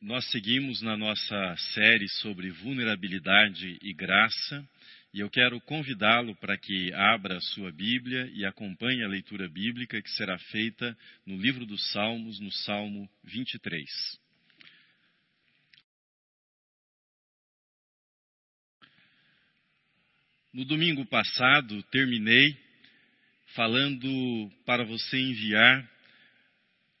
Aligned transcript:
Nós 0.00 0.30
seguimos 0.30 0.82
na 0.82 0.94
nossa 0.94 1.56
série 1.74 2.08
sobre 2.20 2.50
vulnerabilidade 2.50 3.78
e 3.80 3.94
graça 3.94 4.68
e 5.12 5.20
eu 5.20 5.30
quero 5.30 5.58
convidá-lo 5.62 6.36
para 6.36 6.58
que 6.58 6.92
abra 6.92 7.38
a 7.38 7.40
sua 7.40 7.72
Bíblia 7.72 8.30
e 8.34 8.44
acompanhe 8.44 9.02
a 9.02 9.08
leitura 9.08 9.48
bíblica 9.48 10.00
que 10.02 10.10
será 10.10 10.38
feita 10.38 10.96
no 11.24 11.40
livro 11.40 11.64
dos 11.64 11.90
Salmos, 11.92 12.38
no 12.40 12.52
Salmo 12.52 13.08
23. 13.24 13.88
No 20.52 20.66
domingo 20.66 21.06
passado, 21.06 21.82
terminei 21.84 22.54
falando 23.54 24.52
para 24.66 24.84
você 24.84 25.18
enviar 25.18 25.95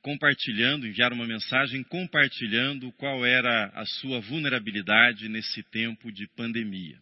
compartilhando, 0.06 0.86
enviar 0.86 1.12
uma 1.12 1.26
mensagem 1.26 1.82
compartilhando 1.82 2.92
qual 2.92 3.26
era 3.26 3.72
a 3.74 3.84
sua 3.84 4.20
vulnerabilidade 4.20 5.28
nesse 5.28 5.64
tempo 5.64 6.12
de 6.12 6.28
pandemia. 6.28 6.96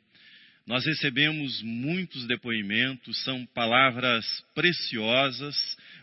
Nós 0.67 0.87
recebemos 0.87 1.61
muitos 1.63 2.27
depoimentos, 2.27 3.23
são 3.23 3.45
palavras 3.45 4.25
preciosas, 4.55 5.55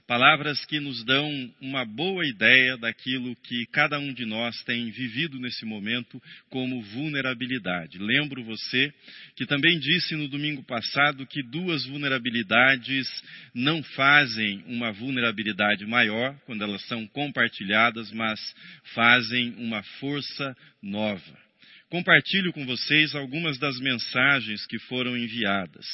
palavras 0.06 0.64
que 0.66 0.80
nos 0.80 1.04
dão 1.04 1.52
uma 1.60 1.84
boa 1.84 2.24
ideia 2.28 2.78
daquilo 2.78 3.36
que 3.38 3.66
cada 3.72 3.98
um 3.98 4.14
de 4.14 4.24
nós 4.24 4.64
tem 4.64 4.92
vivido 4.92 5.40
nesse 5.40 5.66
momento 5.66 6.22
como 6.52 6.80
vulnerabilidade. 6.80 7.98
Lembro 7.98 8.44
você 8.44 8.94
que 9.36 9.48
também 9.48 9.80
disse 9.80 10.16
no 10.16 10.28
domingo 10.28 10.62
passado 10.62 11.26
que 11.26 11.42
duas 11.42 11.84
vulnerabilidades 11.88 13.08
não 13.56 13.82
fazem 13.82 14.64
uma 14.68 14.92
vulnerabilidade 14.92 15.88
maior 15.88 16.40
quando 16.46 16.64
elas 16.64 16.86
são 16.88 17.08
compartilhadas, 17.08 18.12
mas 18.12 18.40
fazem 18.94 19.56
uma 19.58 19.82
força 20.00 20.56
nova 20.84 21.51
compartilho 21.92 22.54
com 22.54 22.66
vocês 22.66 23.14
algumas 23.14 23.60
das 23.60 23.78
mensagens 23.82 24.66
que 24.66 24.80
foram 24.80 25.18
enviadas. 25.18 25.86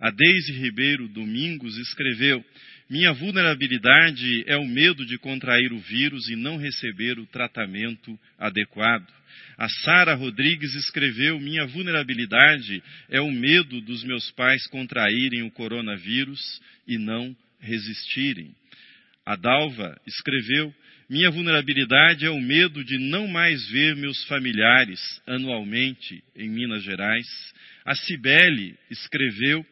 A 0.00 0.08
Deise 0.08 0.52
Ribeiro 0.52 1.08
Domingos 1.08 1.76
escreveu: 1.76 2.42
Minha 2.88 3.12
vulnerabilidade 3.12 4.44
é 4.46 4.56
o 4.56 4.64
medo 4.64 5.04
de 5.04 5.18
contrair 5.18 5.72
o 5.72 5.80
vírus 5.80 6.28
e 6.28 6.36
não 6.36 6.56
receber 6.56 7.18
o 7.18 7.26
tratamento 7.26 8.16
adequado. 8.38 9.12
A 9.58 9.68
Sara 9.68 10.14
Rodrigues 10.14 10.72
escreveu: 10.76 11.40
Minha 11.40 11.66
vulnerabilidade 11.66 12.80
é 13.08 13.20
o 13.20 13.30
medo 13.32 13.80
dos 13.80 14.04
meus 14.04 14.30
pais 14.30 14.64
contraírem 14.68 15.42
o 15.42 15.50
coronavírus 15.50 16.40
e 16.86 16.96
não 16.96 17.36
resistirem. 17.58 18.54
A 19.26 19.34
Dalva 19.34 20.00
escreveu: 20.06 20.72
minha 21.10 21.28
vulnerabilidade 21.28 22.24
é 22.24 22.30
o 22.30 22.40
medo 22.40 22.84
de 22.84 22.96
não 22.96 23.26
mais 23.26 23.68
ver 23.68 23.96
meus 23.96 24.22
familiares 24.26 25.00
anualmente 25.26 26.22
em 26.36 26.48
Minas 26.48 26.84
Gerais. 26.84 27.26
A 27.84 27.96
Cibele 27.96 28.78
escreveu: 28.88 29.66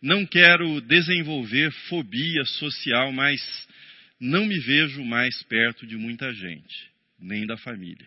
Não 0.00 0.24
quero 0.24 0.80
desenvolver 0.82 1.72
fobia 1.88 2.44
social, 2.44 3.10
mas 3.10 3.40
não 4.20 4.46
me 4.46 4.56
vejo 4.60 5.04
mais 5.04 5.42
perto 5.42 5.84
de 5.84 5.96
muita 5.96 6.32
gente, 6.32 6.90
nem 7.18 7.44
da 7.44 7.56
família. 7.56 8.06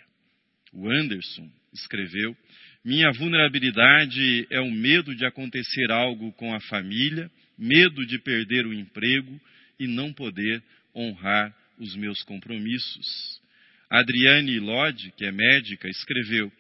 O 0.72 0.90
Anderson 0.90 1.52
escreveu: 1.74 2.38
Minha 2.86 3.12
vulnerabilidade 3.12 4.48
é 4.50 4.62
o 4.62 4.72
medo 4.72 5.14
de 5.14 5.26
acontecer 5.26 5.92
algo 5.92 6.32
com 6.32 6.56
a 6.56 6.62
família, 6.62 7.30
medo 7.58 8.06
de 8.06 8.18
perder 8.18 8.66
o 8.66 8.74
emprego 8.74 9.42
e 9.78 9.88
não 9.88 10.14
poder 10.14 10.64
honrar 10.96 11.54
os 11.78 11.95
meus 11.95 12.22
compromissos. 12.23 13.42
Adriane 13.89 14.59
Lodge, 14.59 15.11
que 15.17 15.25
é 15.25 15.31
médica, 15.31 15.88
escreveu: 15.88 16.52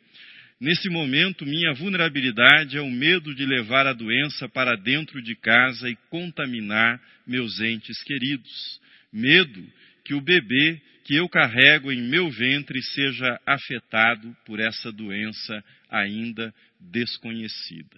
Nesse 0.59 0.89
momento, 0.89 1.45
minha 1.45 1.73
vulnerabilidade 1.73 2.77
é 2.77 2.81
o 2.81 2.89
medo 2.89 3.35
de 3.35 3.45
levar 3.45 3.85
a 3.85 3.93
doença 3.93 4.49
para 4.49 4.75
dentro 4.75 5.21
de 5.21 5.35
casa 5.35 5.89
e 5.89 5.95
contaminar 6.09 6.99
meus 7.27 7.59
entes 7.59 8.01
queridos. 8.03 8.79
Medo 9.11 9.63
que 10.03 10.13
o 10.13 10.21
bebê 10.21 10.81
que 11.03 11.15
eu 11.15 11.29
carrego 11.29 11.91
em 11.91 12.01
meu 12.01 12.29
ventre 12.29 12.81
seja 12.81 13.39
afetado 13.45 14.35
por 14.45 14.59
essa 14.59 14.91
doença 14.91 15.63
ainda 15.89 16.53
desconhecida. 16.79 17.97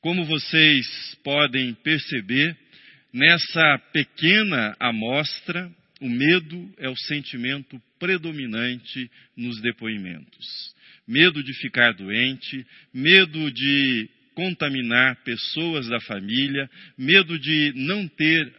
Como 0.00 0.24
vocês 0.24 0.86
podem 1.24 1.74
perceber, 1.74 2.56
nessa 3.12 3.78
pequena 3.92 4.76
amostra, 4.78 5.68
o 6.00 6.08
medo 6.08 6.74
é 6.78 6.88
o 6.88 6.96
sentimento 6.96 7.80
predominante 7.98 9.10
nos 9.36 9.60
depoimentos. 9.60 10.74
Medo 11.06 11.42
de 11.42 11.54
ficar 11.54 11.92
doente, 11.94 12.66
medo 12.92 13.50
de 13.50 14.08
contaminar 14.34 15.16
pessoas 15.24 15.88
da 15.88 16.00
família, 16.00 16.68
medo 16.98 17.38
de 17.38 17.72
não 17.74 18.06
ter 18.06 18.52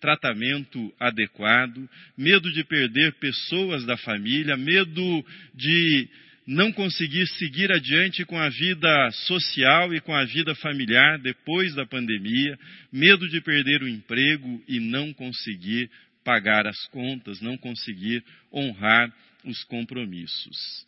tratamento 0.00 0.92
adequado, 0.98 1.88
medo 2.18 2.52
de 2.52 2.64
perder 2.64 3.12
pessoas 3.14 3.84
da 3.86 3.96
família, 3.96 4.56
medo 4.56 5.24
de 5.54 6.08
não 6.44 6.72
conseguir 6.72 7.24
seguir 7.28 7.70
adiante 7.70 8.24
com 8.24 8.36
a 8.36 8.48
vida 8.48 9.10
social 9.12 9.94
e 9.94 10.00
com 10.00 10.12
a 10.12 10.24
vida 10.24 10.56
familiar 10.56 11.20
depois 11.20 11.72
da 11.76 11.86
pandemia, 11.86 12.58
medo 12.92 13.28
de 13.28 13.40
perder 13.40 13.80
o 13.80 13.88
emprego 13.88 14.60
e 14.66 14.80
não 14.80 15.12
conseguir 15.12 15.88
pagar 16.24 16.66
as 16.66 16.86
contas, 16.86 17.40
não 17.40 17.56
conseguir 17.56 18.24
honrar 18.52 19.12
os 19.44 19.62
compromissos. 19.64 20.86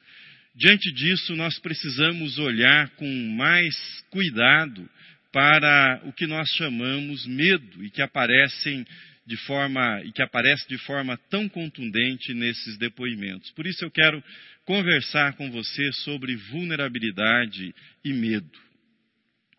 Diante 0.54 0.92
disso, 0.92 1.34
nós 1.34 1.58
precisamos 1.58 2.38
olhar 2.38 2.90
com 2.90 3.08
mais 3.36 3.74
cuidado 4.10 4.88
para 5.32 6.00
o 6.04 6.12
que 6.12 6.28
nós 6.28 6.48
chamamos 6.50 7.26
medo 7.26 7.84
e 7.84 7.90
que 7.90 8.00
aparecem 8.00 8.86
de 9.26 9.36
forma 9.38 10.02
e 10.04 10.12
que 10.12 10.22
aparece 10.22 10.68
de 10.68 10.78
forma 10.78 11.16
tão 11.28 11.48
contundente 11.48 12.32
nesses 12.34 12.76
depoimentos. 12.78 13.50
Por 13.52 13.66
isso 13.66 13.84
eu 13.84 13.90
quero 13.90 14.22
conversar 14.64 15.34
com 15.34 15.50
você 15.50 15.92
sobre 16.04 16.36
vulnerabilidade 16.36 17.74
e 18.04 18.12
medo. 18.12 18.58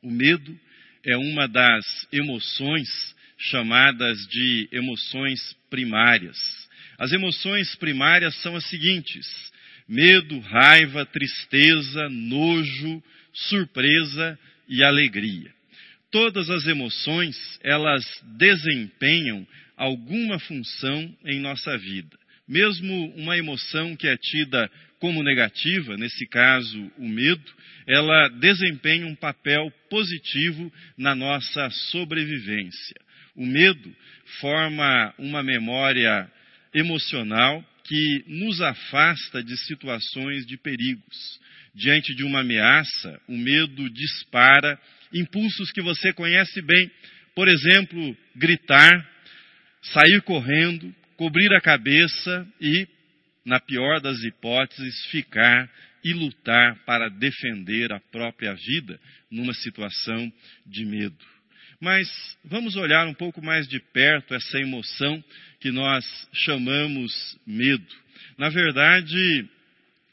O 0.02 0.10
medo 0.10 0.58
é 1.04 1.18
uma 1.18 1.48
das 1.48 1.86
emoções 2.12 3.15
chamadas 3.38 4.26
de 4.28 4.70
emoções 4.72 5.56
primárias. 5.70 6.38
As 6.98 7.12
emoções 7.12 7.76
primárias 7.76 8.36
são 8.42 8.56
as 8.56 8.66
seguintes: 8.66 9.26
medo, 9.88 10.40
raiva, 10.40 11.06
tristeza, 11.06 12.10
nojo, 12.10 13.04
surpresa 13.34 14.40
e 14.68 14.84
alegria. 14.84 15.54
Todas 16.12 16.50
as 16.50 16.66
emoções, 16.66 17.36
elas 17.62 18.06
desempenham 18.38 19.46
alguma 19.76 20.40
função 20.40 21.14
em 21.26 21.40
nossa 21.40 21.78
vida. 21.78 22.18
Mesmo 22.48 23.14
uma 23.16 23.38
emoção 23.38 23.96
que 23.96 24.08
é 24.08 24.16
tida 24.16 24.70
como 25.00 25.24
negativa, 25.24 25.98
nesse 25.98 26.26
caso 26.28 26.92
o 26.98 27.08
medo, 27.08 27.44
ela 27.86 28.30
desempenha 28.30 29.06
um 29.06 29.16
papel 29.16 29.72
positivo 29.90 30.72
na 30.98 31.14
nossa 31.14 31.70
sobrevivência. 31.70 32.96
O 33.36 33.46
medo 33.46 33.96
forma 34.40 35.14
uma 35.18 35.44
memória 35.44 36.32
emocional 36.74 37.64
que 37.84 38.24
nos 38.28 38.62
afasta 38.62 39.44
de 39.44 39.56
situações 39.58 40.46
de 40.46 40.58
perigos. 40.58 41.40
Diante 41.74 42.16
de 42.16 42.24
uma 42.24 42.40
ameaça, 42.40 43.22
o 43.28 43.38
medo 43.38 43.90
dispara 43.90 44.80
impulsos 45.14 45.72
que 45.72 45.82
você 45.82 46.14
conhece 46.14 46.62
bem. 46.62 46.92
Por 47.36 47.48
exemplo, 47.48 48.18
gritar, 48.36 48.92
sair 49.82 50.22
correndo, 50.22 50.94
cobrir 51.18 51.54
a 51.54 51.62
cabeça 51.62 52.48
e, 52.62 52.88
na 53.46 53.60
pior 53.60 54.00
das 54.00 54.18
hipóteses, 54.24 55.06
ficar 55.12 55.70
e 56.04 56.14
lutar 56.14 56.78
para 56.86 57.10
defender 57.10 57.92
a 57.92 58.00
própria 58.00 58.54
vida 58.54 59.00
numa 59.30 59.54
situação 59.54 60.32
de 60.66 60.86
medo. 60.86 61.35
Mas 61.80 62.08
vamos 62.44 62.76
olhar 62.76 63.08
um 63.08 63.14
pouco 63.14 63.42
mais 63.44 63.68
de 63.68 63.80
perto 63.80 64.34
essa 64.34 64.60
emoção 64.60 65.24
que 65.60 65.72
nós 65.72 66.06
chamamos 66.34 67.38
medo. 67.46 67.86
Na 68.38 68.50
verdade, 68.50 69.50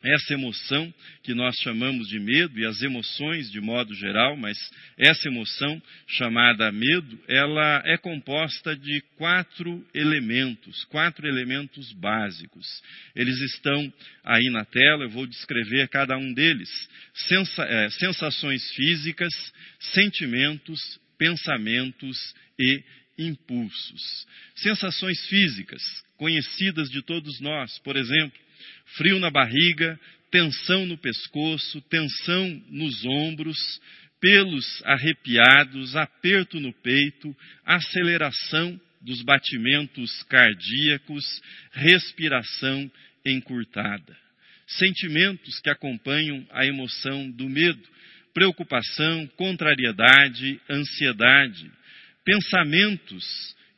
essa 0.05 0.35
emoção 0.35 0.93
que 1.23 1.33
nós 1.33 1.57
chamamos 1.61 2.09
de 2.09 2.19
medo 2.19 2.59
e 2.59 2.67
as 2.67 2.83
emoções 2.83 3.51
de 3.51 3.61
modo 3.61 3.95
geral, 3.95 4.37
mas 4.37 4.59
essa 4.99 5.29
emoção 5.29 5.81
chamada 6.09 6.73
medo, 6.73 7.19
ela 7.29 7.83
é 7.87 7.97
composta 7.97 8.75
de 8.75 9.01
quatro 9.17 9.87
elementos, 9.95 10.85
quatro 10.87 11.27
elementos 11.27 11.93
básicos. 11.93 12.67
Eles 13.15 13.39
estão 13.41 13.93
aí 14.25 14.51
na 14.51 14.65
tela, 14.65 15.05
eu 15.05 15.11
vou 15.11 15.27
descrever 15.27 15.89
cada 15.89 16.17
um 16.17 16.33
deles. 16.33 16.71
É, 17.69 17.91
sensações 17.91 18.73
físicas, 18.73 19.33
sentimentos, 19.79 21.01
pensamentos 21.23 22.35
e 22.59 22.83
impulsos. 23.17 24.27
Sensações 24.57 25.25
físicas, 25.29 25.81
conhecidas 26.17 26.91
de 26.91 27.01
todos 27.03 27.41
nós. 27.41 27.79
Por 27.79 27.97
exemplo, 27.97 28.37
frio 28.97 29.21
na 29.21 29.31
barriga, 29.31 29.99
tensão 30.33 30.85
no 30.85 30.99
pescoço, 30.99 31.81
tensão 31.83 32.61
nos 32.71 33.05
ombros, 33.05 33.57
pelos 34.21 34.83
arrepiados, 34.85 35.95
aperto 35.95 36.59
no 36.59 36.73
peito, 36.73 37.37
aceleração 37.65 38.81
dos 39.01 39.23
batimentos 39.23 40.25
cardíacos, 40.25 41.25
respiração 41.71 42.91
encurtada. 43.25 44.17
Sentimentos 44.67 45.61
que 45.61 45.71
acompanham 45.71 46.45
a 46.51 46.67
emoção 46.67 47.31
do 47.31 47.49
medo, 47.49 47.93
preocupação, 48.35 49.27
contrariedade, 49.37 50.61
ansiedade. 50.69 51.71
Pensamentos 52.25 53.25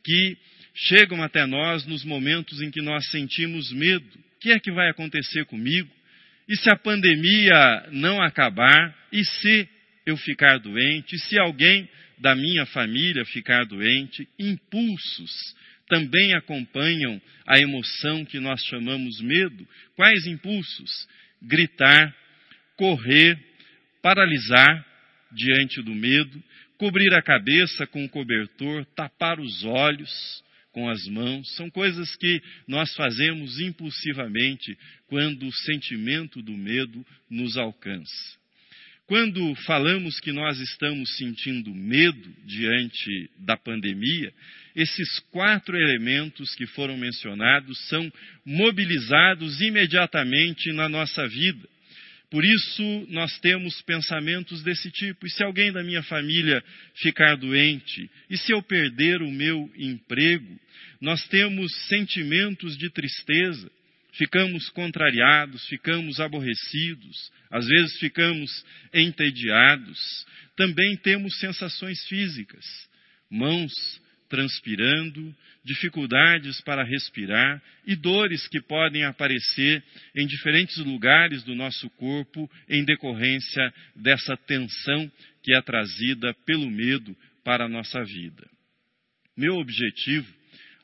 que 0.04 0.36
chegam 0.74 1.22
até 1.22 1.46
nós 1.46 1.86
nos 1.86 2.04
momentos 2.04 2.60
em 2.60 2.70
que 2.70 2.82
nós 2.82 3.08
sentimos 3.10 3.72
medo. 3.72 4.06
O 4.36 4.40
que 4.40 4.52
é 4.52 4.58
que 4.58 4.72
vai 4.72 4.90
acontecer 4.90 5.44
comigo? 5.46 5.90
E 6.48 6.56
se 6.56 6.70
a 6.70 6.76
pandemia 6.76 7.88
não 7.90 8.20
acabar? 8.22 8.94
E 9.10 9.24
se 9.24 9.68
eu 10.04 10.16
ficar 10.16 10.58
doente? 10.58 11.16
E 11.16 11.18
se 11.18 11.38
alguém 11.38 11.88
da 12.18 12.34
minha 12.34 12.66
família 12.66 13.24
ficar 13.24 13.64
doente? 13.64 14.28
Impulsos 14.38 15.54
também 15.88 16.34
acompanham 16.34 17.20
a 17.46 17.58
emoção 17.58 18.24
que 18.24 18.40
nós 18.40 18.62
chamamos 18.64 19.20
medo. 19.20 19.66
Quais 19.96 20.26
impulsos? 20.26 21.08
Gritar, 21.42 22.14
correr, 22.76 23.38
paralisar 24.04 24.84
diante 25.32 25.80
do 25.80 25.94
medo, 25.94 26.44
cobrir 26.76 27.14
a 27.14 27.22
cabeça 27.22 27.86
com 27.86 28.04
o 28.04 28.08
cobertor, 28.10 28.84
tapar 28.94 29.40
os 29.40 29.64
olhos 29.64 30.44
com 30.72 30.90
as 30.90 31.06
mãos, 31.06 31.50
são 31.56 31.70
coisas 31.70 32.14
que 32.16 32.42
nós 32.68 32.94
fazemos 32.94 33.58
impulsivamente 33.60 34.76
quando 35.06 35.46
o 35.46 35.52
sentimento 35.52 36.42
do 36.42 36.52
medo 36.52 37.02
nos 37.30 37.56
alcança. 37.56 38.36
Quando 39.06 39.54
falamos 39.66 40.20
que 40.20 40.32
nós 40.32 40.58
estamos 40.60 41.16
sentindo 41.16 41.74
medo 41.74 42.34
diante 42.44 43.30
da 43.38 43.56
pandemia, 43.56 44.34
esses 44.76 45.18
quatro 45.30 45.78
elementos 45.78 46.54
que 46.54 46.66
foram 46.66 46.98
mencionados 46.98 47.78
são 47.88 48.12
mobilizados 48.44 49.62
imediatamente 49.62 50.72
na 50.72 50.90
nossa 50.90 51.26
vida. 51.26 51.73
Por 52.34 52.44
isso, 52.44 53.06
nós 53.10 53.38
temos 53.38 53.80
pensamentos 53.82 54.60
desse 54.64 54.90
tipo. 54.90 55.24
E 55.24 55.30
se 55.30 55.44
alguém 55.44 55.70
da 55.70 55.84
minha 55.84 56.02
família 56.02 56.60
ficar 56.96 57.36
doente? 57.36 58.10
E 58.28 58.36
se 58.36 58.52
eu 58.52 58.60
perder 58.60 59.22
o 59.22 59.30
meu 59.30 59.70
emprego? 59.76 60.58
Nós 61.00 61.24
temos 61.28 61.72
sentimentos 61.86 62.76
de 62.76 62.90
tristeza. 62.90 63.70
Ficamos 64.14 64.68
contrariados, 64.70 65.64
ficamos 65.68 66.18
aborrecidos, 66.18 67.30
às 67.52 67.68
vezes 67.68 68.00
ficamos 68.00 68.50
entediados. 68.92 70.26
Também 70.56 70.96
temos 70.96 71.38
sensações 71.38 72.04
físicas, 72.08 72.64
mãos 73.30 73.72
transpirando, 74.28 75.34
dificuldades 75.64 76.60
para 76.60 76.84
respirar 76.84 77.62
e 77.86 77.96
dores 77.96 78.46
que 78.48 78.60
podem 78.60 79.04
aparecer 79.04 79.82
em 80.14 80.26
diferentes 80.26 80.76
lugares 80.78 81.42
do 81.42 81.54
nosso 81.54 81.88
corpo 81.90 82.50
em 82.68 82.84
decorrência 82.84 83.72
dessa 83.96 84.36
tensão 84.36 85.10
que 85.42 85.54
é 85.54 85.62
trazida 85.62 86.34
pelo 86.46 86.70
medo 86.70 87.16
para 87.42 87.64
a 87.64 87.68
nossa 87.68 88.02
vida. 88.04 88.48
Meu 89.36 89.56
objetivo, 89.56 90.32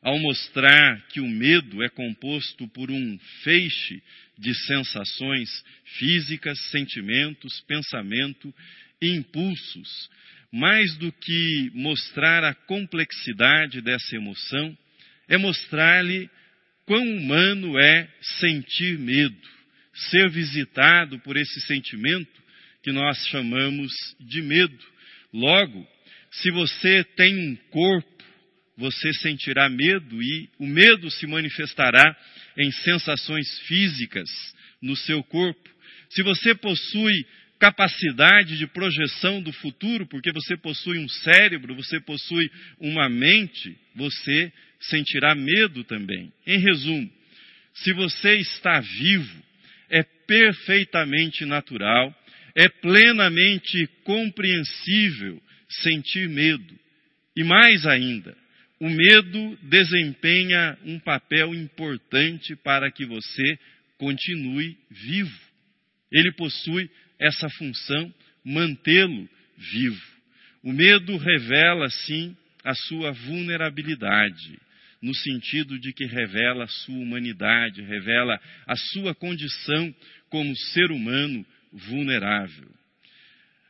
ao 0.02 0.19
mostrar 0.19 1.06
que 1.08 1.20
o 1.20 1.28
medo 1.28 1.82
é 1.82 1.88
composto 1.88 2.66
por 2.69 2.90
um 2.90 3.19
feixe 3.42 4.02
de 4.38 4.54
sensações 4.54 5.50
físicas, 5.98 6.58
sentimentos, 6.70 7.60
pensamento 7.62 8.52
e 9.00 9.10
impulsos, 9.10 10.10
mais 10.52 10.97
do 10.97 11.12
que 11.12 11.70
mostrar 11.75 12.44
a 12.44 12.55
complexidade 12.55 13.81
dessa 13.81 14.17
emoção, 14.17 14.76
é 15.29 15.37
mostrar-lhe 15.37 16.29
quão 16.85 17.02
humano 17.02 17.79
é 17.79 18.08
sentir 18.41 18.99
medo, 18.99 19.49
ser 19.94 20.29
visitado 20.31 21.19
por 21.20 21.37
esse 21.37 21.61
sentimento 21.61 22.41
que 22.82 22.91
nós 22.91 23.19
chamamos 23.29 23.93
de 24.19 24.43
medo. 24.43 24.79
Logo, 25.32 25.87
se 26.31 26.50
você 26.50 27.05
tem 27.17 27.50
um 27.50 27.56
corpo, 27.70 28.25
você 28.76 29.12
sentirá 29.14 29.69
medo 29.69 30.23
e 30.23 30.49
o 30.58 30.67
medo 30.67 31.11
se 31.11 31.26
manifestará 31.26 32.17
em 32.58 32.73
sensações 32.73 33.47
físicas 33.61 34.29
no 34.81 34.97
seu 34.97 35.23
corpo. 35.23 35.70
Se 36.08 36.23
você 36.23 36.55
possui 36.55 37.26
capacidade 37.61 38.57
de 38.57 38.67
projeção 38.67 39.43
do 39.43 39.53
futuro, 39.53 40.07
porque 40.07 40.33
você 40.33 40.57
possui 40.57 40.99
um 40.99 41.09
cérebro, 41.09 41.75
você 41.75 42.01
possui 42.01 42.51
uma 42.81 43.09
mente, 43.09 43.77
você 43.95 44.51
sentirá 44.81 45.35
medo 45.35 45.85
também. 45.85 46.33
Em 46.47 46.59
resumo, 46.59 47.12
se 47.75 47.93
você 47.93 48.37
está 48.37 48.81
vivo, 48.81 49.43
é 49.91 50.03
perfeitamente 50.03 51.45
natural, 51.45 52.15
é 52.57 52.67
plenamente 52.67 53.87
compreensível 54.05 55.41
sentir 55.69 56.31
medo. 56.31 56.79
E 57.37 57.45
mais 57.45 57.87
ainda, 57.87 58.35
o 58.81 58.89
medo 58.89 59.59
desempenha 59.65 60.79
um 60.87 60.99
papel 60.99 61.55
importante 61.55 62.57
para 62.57 62.91
que 62.91 63.05
você 63.05 63.59
continue 63.99 64.79
vivo. 64.91 65.39
Ele 66.11 66.33
possui 66.33 66.91
essa 67.20 67.49
função, 67.50 68.12
mantê-lo 68.44 69.28
vivo. 69.56 70.02
O 70.62 70.72
medo 70.72 71.17
revela, 71.19 71.88
sim, 71.90 72.37
a 72.64 72.75
sua 72.75 73.12
vulnerabilidade, 73.12 74.58
no 75.00 75.14
sentido 75.14 75.78
de 75.78 75.93
que 75.93 76.06
revela 76.06 76.64
a 76.64 76.69
sua 76.69 76.96
humanidade, 76.99 77.82
revela 77.82 78.40
a 78.67 78.76
sua 78.76 79.14
condição 79.14 79.94
como 80.28 80.56
ser 80.56 80.90
humano 80.90 81.44
vulnerável. 81.72 82.69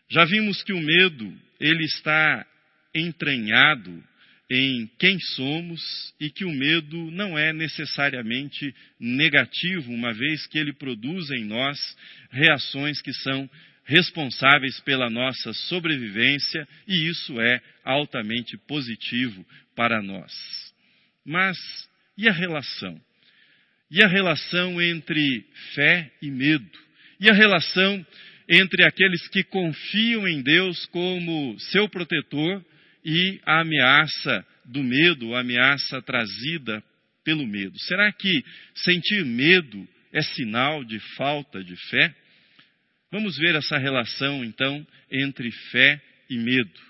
Já 0.08 0.24
vimos 0.24 0.62
que 0.62 0.72
o 0.72 0.80
medo, 0.80 1.32
ele 1.60 1.84
está 1.84 2.46
entranhado 2.94 4.02
em 4.50 4.90
quem 4.98 5.18
somos 5.20 5.80
e 6.18 6.28
que 6.28 6.44
o 6.44 6.50
medo 6.50 7.10
não 7.12 7.38
é 7.38 7.52
necessariamente 7.52 8.74
negativo, 8.98 9.92
uma 9.92 10.12
vez 10.12 10.44
que 10.48 10.58
ele 10.58 10.72
produz 10.72 11.30
em 11.30 11.44
nós 11.44 11.78
reações 12.30 13.00
que 13.00 13.12
são 13.12 13.48
responsáveis 13.84 14.80
pela 14.80 15.08
nossa 15.08 15.52
sobrevivência 15.52 16.66
e 16.88 17.08
isso 17.08 17.40
é 17.40 17.60
altamente 17.84 18.56
positivo 18.66 19.46
para 19.76 20.02
nós. 20.02 20.32
Mas 21.24 21.56
e 22.18 22.28
a 22.28 22.32
relação? 22.32 23.00
E 23.88 24.02
a 24.02 24.08
relação 24.08 24.82
entre 24.82 25.46
fé 25.74 26.10
e 26.20 26.28
medo? 26.28 26.78
E 27.20 27.30
a 27.30 27.32
relação 27.32 28.04
entre 28.48 28.84
aqueles 28.84 29.28
que 29.28 29.44
confiam 29.44 30.26
em 30.26 30.42
Deus 30.42 30.86
como 30.86 31.58
seu 31.60 31.88
protetor 31.88 32.64
e 33.04 33.40
a 33.44 33.60
ameaça 33.60 34.44
do 34.64 34.82
medo, 34.82 35.34
a 35.34 35.40
ameaça 35.40 36.00
trazida 36.02 36.82
pelo 37.24 37.46
medo. 37.46 37.78
Será 37.80 38.12
que 38.12 38.44
sentir 38.74 39.24
medo 39.24 39.86
é 40.12 40.22
sinal 40.22 40.84
de 40.84 40.98
falta 41.16 41.62
de 41.62 41.76
fé? 41.88 42.14
Vamos 43.10 43.36
ver 43.36 43.54
essa 43.54 43.76
relação, 43.76 44.44
então, 44.44 44.86
entre 45.10 45.50
fé 45.70 46.00
e 46.28 46.38
medo. 46.38 46.80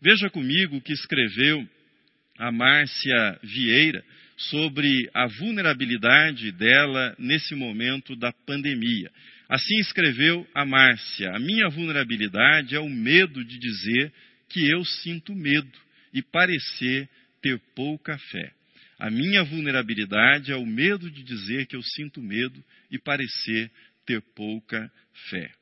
Veja 0.00 0.30
comigo 0.30 0.76
o 0.76 0.80
que 0.80 0.92
escreveu 0.92 1.68
a 2.38 2.52
Márcia 2.52 3.38
Vieira 3.42 4.04
sobre 4.36 5.08
a 5.14 5.26
vulnerabilidade 5.26 6.52
dela 6.52 7.14
nesse 7.18 7.54
momento 7.54 8.14
da 8.14 8.32
pandemia. 8.46 9.10
Assim 9.48 9.78
escreveu 9.78 10.46
a 10.54 10.64
Márcia: 10.64 11.34
A 11.34 11.38
minha 11.38 11.68
vulnerabilidade 11.68 12.74
é 12.74 12.80
o 12.80 12.88
medo 12.88 13.44
de 13.44 13.58
dizer 13.58 14.12
que 14.48 14.68
eu 14.70 14.84
sinto 14.84 15.34
medo 15.34 15.78
e 16.12 16.22
parecer 16.22 17.08
ter 17.42 17.58
pouca 17.74 18.18
fé. 18.18 18.52
A 18.98 19.10
minha 19.10 19.44
vulnerabilidade 19.44 20.50
é 20.50 20.56
o 20.56 20.64
medo 20.64 21.10
de 21.10 21.22
dizer 21.22 21.66
que 21.66 21.76
eu 21.76 21.82
sinto 21.82 22.22
medo 22.22 22.64
e 22.90 22.98
parecer 22.98 23.70
ter 24.06 24.22
pouca 24.34 24.90
fé. 25.28 25.52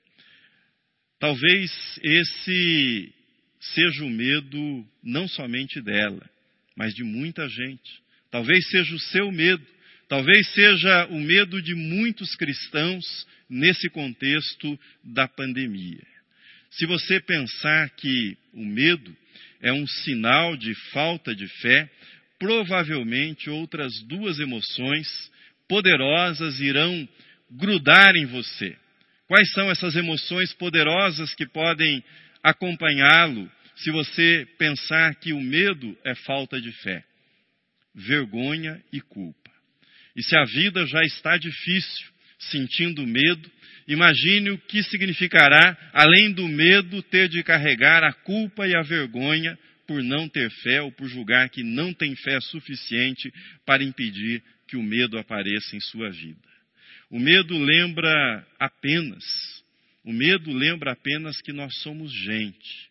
Talvez 1.18 1.70
esse 2.02 3.12
seja 3.60 4.04
o 4.04 4.10
medo 4.10 4.86
não 5.02 5.26
somente 5.26 5.80
dela, 5.80 6.22
mas 6.76 6.94
de 6.94 7.02
muita 7.02 7.48
gente. 7.48 8.02
Talvez 8.30 8.68
seja 8.68 8.94
o 8.94 8.98
seu 8.98 9.32
medo, 9.32 9.64
talvez 10.08 10.46
seja 10.52 11.06
o 11.06 11.18
medo 11.18 11.62
de 11.62 11.74
muitos 11.74 12.34
cristãos 12.36 13.26
nesse 13.48 13.88
contexto 13.90 14.78
da 15.02 15.26
pandemia. 15.26 16.13
Se 16.76 16.86
você 16.86 17.20
pensar 17.20 17.90
que 17.90 18.36
o 18.52 18.64
medo 18.64 19.16
é 19.60 19.72
um 19.72 19.86
sinal 19.86 20.56
de 20.56 20.74
falta 20.90 21.34
de 21.34 21.46
fé, 21.46 21.88
provavelmente 22.38 23.48
outras 23.48 23.92
duas 24.08 24.40
emoções 24.40 25.08
poderosas 25.68 26.58
irão 26.60 27.08
grudar 27.48 28.16
em 28.16 28.26
você. 28.26 28.76
Quais 29.28 29.52
são 29.52 29.70
essas 29.70 29.94
emoções 29.94 30.52
poderosas 30.52 31.32
que 31.34 31.46
podem 31.46 32.02
acompanhá-lo 32.42 33.50
se 33.76 33.92
você 33.92 34.46
pensar 34.58 35.14
que 35.14 35.32
o 35.32 35.40
medo 35.40 35.96
é 36.04 36.14
falta 36.14 36.60
de 36.60 36.72
fé? 36.72 37.04
Vergonha 37.94 38.82
e 38.92 39.00
culpa. 39.00 39.50
E 40.16 40.22
se 40.24 40.36
a 40.36 40.44
vida 40.44 40.84
já 40.86 41.02
está 41.04 41.36
difícil, 41.36 42.13
sentindo 42.50 43.06
medo, 43.06 43.50
imagine 43.86 44.50
o 44.50 44.58
que 44.58 44.82
significará, 44.82 45.76
além 45.92 46.32
do 46.32 46.46
medo, 46.48 47.02
ter 47.02 47.28
de 47.28 47.42
carregar 47.42 48.02
a 48.02 48.12
culpa 48.12 48.66
e 48.66 48.74
a 48.74 48.82
vergonha 48.82 49.58
por 49.86 50.02
não 50.02 50.28
ter 50.28 50.50
fé 50.62 50.80
ou 50.82 50.90
por 50.90 51.08
julgar 51.08 51.48
que 51.50 51.62
não 51.62 51.92
tem 51.92 52.14
fé 52.16 52.40
suficiente 52.40 53.32
para 53.66 53.84
impedir 53.84 54.42
que 54.66 54.76
o 54.76 54.82
medo 54.82 55.18
apareça 55.18 55.76
em 55.76 55.80
sua 55.80 56.10
vida. 56.10 56.54
O 57.10 57.18
medo 57.18 57.56
lembra 57.56 58.46
apenas, 58.58 59.24
o 60.04 60.12
medo 60.12 60.52
lembra 60.52 60.92
apenas 60.92 61.40
que 61.40 61.52
nós 61.52 61.72
somos 61.82 62.12
gente, 62.12 62.90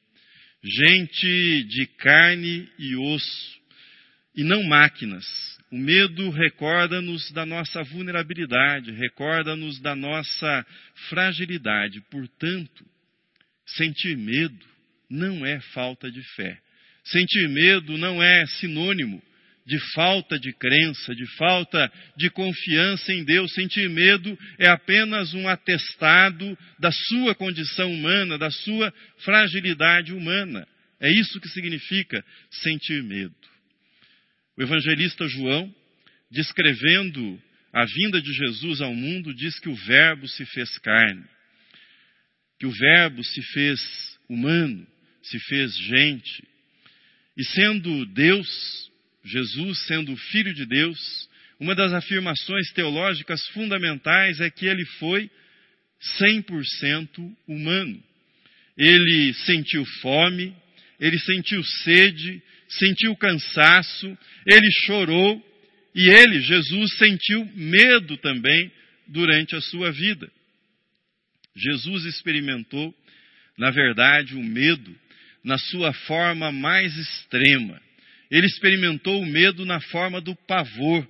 gente 0.63 1.63
de 1.63 1.85
carne 1.97 2.69
e 2.77 2.95
osso, 2.95 3.61
e 4.35 4.43
não 4.43 4.63
máquinas. 4.63 5.25
O 5.73 5.75
medo 5.75 6.29
recorda-nos 6.29 7.31
da 7.31 7.47
nossa 7.47 7.81
vulnerabilidade, 7.81 8.91
recorda-nos 8.91 9.79
da 9.81 9.95
nossa 9.95 10.63
fragilidade. 11.09 11.99
Portanto, 12.11 12.85
sentir 13.65 14.15
medo 14.15 14.63
não 15.09 15.43
é 15.43 15.59
falta 15.73 16.11
de 16.11 16.21
fé. 16.35 16.59
Sentir 17.03 17.49
medo 17.49 17.97
não 17.97 18.21
é 18.21 18.45
sinônimo 18.45 19.19
de 19.65 19.79
falta 19.95 20.37
de 20.37 20.53
crença, 20.53 21.15
de 21.15 21.25
falta 21.37 21.91
de 22.15 22.29
confiança 22.29 23.11
em 23.11 23.23
Deus. 23.23 23.51
Sentir 23.55 23.89
medo 23.89 24.37
é 24.59 24.67
apenas 24.67 25.33
um 25.33 25.47
atestado 25.47 26.55
da 26.77 26.91
sua 26.91 27.33
condição 27.33 27.91
humana, 27.91 28.37
da 28.37 28.51
sua 28.51 28.93
fragilidade 29.25 30.13
humana. 30.13 30.67
É 30.99 31.09
isso 31.09 31.41
que 31.41 31.49
significa 31.49 32.23
sentir 32.51 33.01
medo. 33.01 33.52
O 34.55 34.61
evangelista 34.61 35.27
João, 35.27 35.73
descrevendo 36.29 37.41
a 37.71 37.85
vinda 37.85 38.21
de 38.21 38.31
Jesus 38.31 38.81
ao 38.81 38.93
mundo, 38.93 39.33
diz 39.33 39.59
que 39.59 39.67
o 39.67 39.75
Verbo 39.75 40.27
se 40.27 40.45
fez 40.45 40.77
carne, 40.77 41.23
que 42.59 42.67
o 42.67 42.71
Verbo 42.71 43.23
se 43.23 43.41
fez 43.41 43.79
humano, 44.29 44.85
se 45.23 45.39
fez 45.39 45.75
gente. 45.75 46.43
E 47.35 47.43
sendo 47.43 48.05
Deus, 48.05 48.91
Jesus 49.25 49.87
sendo 49.87 50.15
filho 50.15 50.53
de 50.53 50.67
Deus, 50.67 51.29
uma 51.59 51.73
das 51.73 51.91
afirmações 51.91 52.71
teológicas 52.73 53.41
fundamentais 53.49 54.39
é 54.39 54.51
que 54.51 54.67
ele 54.67 54.85
foi 54.99 55.31
100% 56.19 57.35
humano. 57.47 58.03
Ele 58.77 59.33
sentiu 59.33 59.83
fome, 60.01 60.55
ele 60.99 61.17
sentiu 61.19 61.63
sede, 61.63 62.41
sentiu 62.77 63.15
cansaço, 63.15 64.17
ele 64.45 64.69
chorou 64.85 65.41
e 65.95 66.09
ele, 66.09 66.41
Jesus, 66.41 66.97
sentiu 66.97 67.45
medo 67.55 68.17
também 68.17 68.71
durante 69.07 69.55
a 69.55 69.61
sua 69.61 69.91
vida. 69.91 70.29
Jesus 71.55 72.05
experimentou, 72.05 72.93
na 73.57 73.69
verdade, 73.69 74.35
o 74.35 74.43
medo 74.43 74.95
na 75.43 75.57
sua 75.57 75.93
forma 75.93 76.51
mais 76.51 76.95
extrema. 76.97 77.79
Ele 78.31 78.47
experimentou 78.47 79.21
o 79.21 79.25
medo 79.25 79.65
na 79.65 79.79
forma 79.79 80.19
do 80.19 80.35
pavor, 80.35 81.07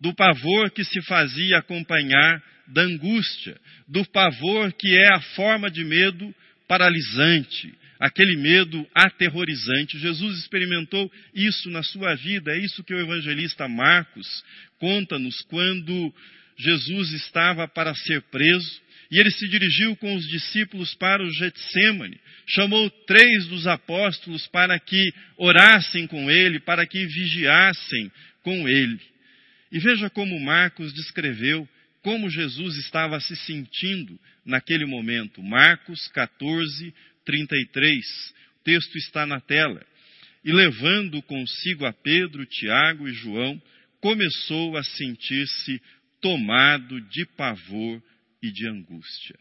do 0.00 0.12
pavor 0.14 0.70
que 0.72 0.82
se 0.82 1.00
fazia 1.02 1.58
acompanhar 1.58 2.42
da 2.66 2.82
angústia, 2.82 3.56
do 3.86 4.04
pavor 4.06 4.72
que 4.72 4.88
é 4.88 5.14
a 5.14 5.20
forma 5.20 5.70
de 5.70 5.84
medo 5.84 6.34
paralisante, 6.66 7.72
aquele 7.98 8.36
medo 8.36 8.86
aterrorizante. 8.94 9.98
Jesus 9.98 10.38
experimentou 10.38 11.10
isso 11.34 11.70
na 11.70 11.82
sua 11.82 12.14
vida, 12.14 12.52
é 12.52 12.58
isso 12.58 12.84
que 12.84 12.94
o 12.94 13.00
evangelista 13.00 13.68
Marcos 13.68 14.44
conta-nos 14.78 15.40
quando 15.42 16.14
Jesus 16.58 17.12
estava 17.12 17.68
para 17.68 17.94
ser 17.94 18.22
preso 18.22 18.86
e 19.10 19.20
ele 19.20 19.30
se 19.30 19.48
dirigiu 19.48 19.94
com 19.96 20.14
os 20.14 20.26
discípulos 20.26 20.94
para 20.94 21.22
o 21.22 21.30
Getsemane. 21.30 22.18
Chamou 22.46 22.90
três 23.06 23.46
dos 23.46 23.66
apóstolos 23.66 24.46
para 24.48 24.78
que 24.80 25.12
orassem 25.36 26.06
com 26.06 26.30
ele, 26.30 26.58
para 26.60 26.86
que 26.86 27.06
vigiassem 27.06 28.10
com 28.42 28.68
ele. 28.68 29.00
E 29.70 29.78
veja 29.78 30.10
como 30.10 30.38
Marcos 30.40 30.92
descreveu 30.92 31.68
como 32.02 32.30
Jesus 32.30 32.76
estava 32.78 33.18
se 33.18 33.34
sentindo 33.34 34.18
naquele 34.44 34.86
momento. 34.86 35.42
Marcos 35.42 36.06
14, 36.08 36.94
33. 37.26 38.34
O 38.60 38.64
texto 38.64 38.96
está 38.96 39.26
na 39.26 39.40
tela. 39.40 39.84
E 40.44 40.52
levando 40.52 41.20
consigo 41.22 41.84
a 41.84 41.92
Pedro, 41.92 42.46
Tiago 42.46 43.08
e 43.08 43.12
João, 43.12 43.60
começou 44.00 44.76
a 44.76 44.82
sentir-se 44.82 45.82
tomado 46.20 47.00
de 47.00 47.26
pavor 47.36 48.02
e 48.42 48.50
de 48.50 48.68
angústia. 48.68 49.38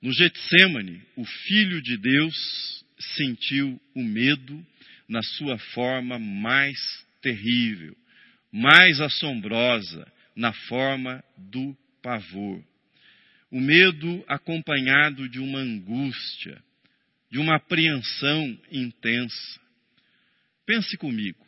No 0.00 0.12
Getsemane, 0.12 1.02
o 1.16 1.24
Filho 1.24 1.82
de 1.82 1.96
Deus 1.96 2.84
sentiu 3.16 3.80
o 3.94 4.02
medo 4.02 4.64
na 5.08 5.22
sua 5.22 5.58
forma 5.58 6.18
mais 6.18 6.78
terrível, 7.20 7.96
mais 8.52 9.00
assombrosa, 9.00 10.10
na 10.34 10.52
forma 10.52 11.22
do 11.36 11.76
pavor. 12.02 12.62
O 13.50 13.60
medo 13.60 14.24
acompanhado 14.28 15.28
de 15.28 15.38
uma 15.40 15.60
angústia, 15.60 16.62
de 17.30 17.38
uma 17.38 17.56
apreensão 17.56 18.58
intensa. 18.70 19.60
Pense 20.66 20.96
comigo. 20.98 21.38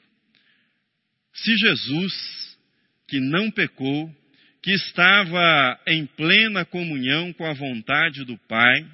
Se 1.33 1.55
Jesus, 1.57 2.59
que 3.07 3.21
não 3.21 3.51
pecou, 3.51 4.15
que 4.63 4.73
estava 4.73 5.81
em 5.87 6.07
plena 6.07 6.65
comunhão 6.65 7.33
com 7.33 7.45
a 7.47 7.53
vontade 7.53 8.25
do 8.25 8.37
Pai, 8.49 8.87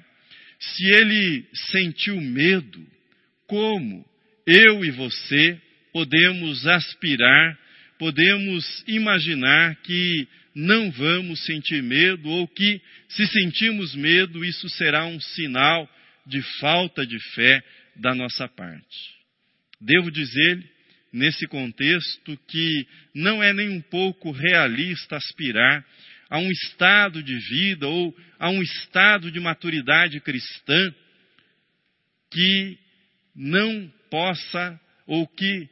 se 0.59 0.85
ele 0.91 1.45
sentiu 1.71 2.19
medo, 2.19 2.85
como 3.47 4.05
eu 4.45 4.83
e 4.83 4.91
você 4.91 5.61
podemos 5.91 6.65
aspirar, 6.67 7.57
podemos 7.97 8.83
imaginar 8.87 9.75
que 9.77 10.27
não 10.57 10.89
vamos 10.89 11.45
sentir 11.45 11.83
medo 11.83 12.27
ou 12.27 12.47
que, 12.47 12.81
se 13.09 13.27
sentimos 13.27 13.93
medo, 13.93 14.43
isso 14.43 14.67
será 14.69 15.05
um 15.05 15.19
sinal 15.19 15.87
de 16.25 16.41
falta 16.59 17.05
de 17.05 17.19
fé 17.35 17.63
da 17.95 18.15
nossa 18.15 18.47
parte. 18.47 18.97
Devo 19.79 20.09
dizer-lhe 20.09 20.67
nesse 21.13 21.47
contexto 21.47 22.35
que 22.47 22.87
não 23.13 23.41
é 23.43 23.53
nem 23.53 23.69
um 23.69 23.81
pouco 23.81 24.31
realista 24.31 25.15
aspirar 25.17 25.85
a 26.27 26.39
um 26.39 26.49
estado 26.49 27.21
de 27.21 27.37
vida 27.37 27.87
ou 27.87 28.17
a 28.39 28.49
um 28.49 28.59
estado 28.63 29.31
de 29.31 29.39
maturidade 29.39 30.19
cristã 30.21 30.91
que 32.31 32.79
não 33.35 33.93
possa 34.09 34.79
ou 35.05 35.27
que 35.27 35.69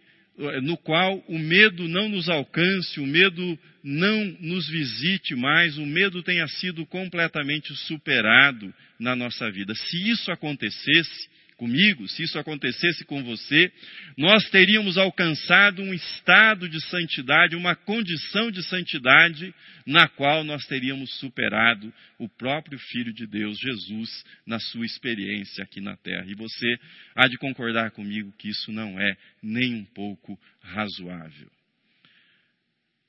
no 0.64 0.78
qual 0.78 1.24
o 1.28 1.40
medo 1.40 1.88
não 1.88 2.10
nos 2.10 2.28
alcance, 2.28 3.00
o 3.00 3.06
medo 3.06 3.58
não 3.84 4.26
nos 4.40 4.68
visite 4.68 5.36
mais, 5.36 5.78
o 5.78 5.86
medo 5.86 6.22
tenha 6.24 6.48
sido 6.48 6.86
completamente 6.86 7.74
superado 7.76 8.74
na 9.00 9.16
nossa 9.16 9.50
vida. 9.50 9.74
Se 9.76 10.10
isso 10.10 10.32
acontecesse, 10.32 11.30
comigo, 11.58 12.08
se 12.08 12.24
isso 12.24 12.38
acontecesse 12.38 13.06
com 13.06 13.24
você, 13.24 13.72
nós 14.18 14.50
teríamos 14.50 14.98
alcançado 14.98 15.82
um 15.82 15.94
estado 15.94 16.68
de 16.68 16.80
santidade, 16.88 17.56
uma 17.56 17.76
condição 17.76 18.52
de 18.52 18.64
santidade, 18.64 19.54
na 19.86 20.08
qual 20.08 20.44
nós 20.44 20.66
teríamos 20.66 21.18
superado 21.20 21.94
o 22.18 22.28
próprio 22.28 22.78
Filho 22.80 23.14
de 23.14 23.26
Deus, 23.28 23.58
Jesus, 23.60 24.24
na 24.46 24.60
sua 24.60 24.86
experiência 24.86 25.64
aqui 25.64 25.80
na 25.80 25.96
terra. 25.98 26.26
E 26.28 26.36
você 26.36 26.78
há 27.16 27.28
de 27.28 27.38
concordar 27.38 27.92
comigo 27.92 28.34
que 28.38 28.50
isso 28.50 28.72
não 28.72 29.00
é 29.00 29.16
nem 29.42 29.76
um 29.76 29.86
pouco 29.86 30.40
razoável. 30.62 31.50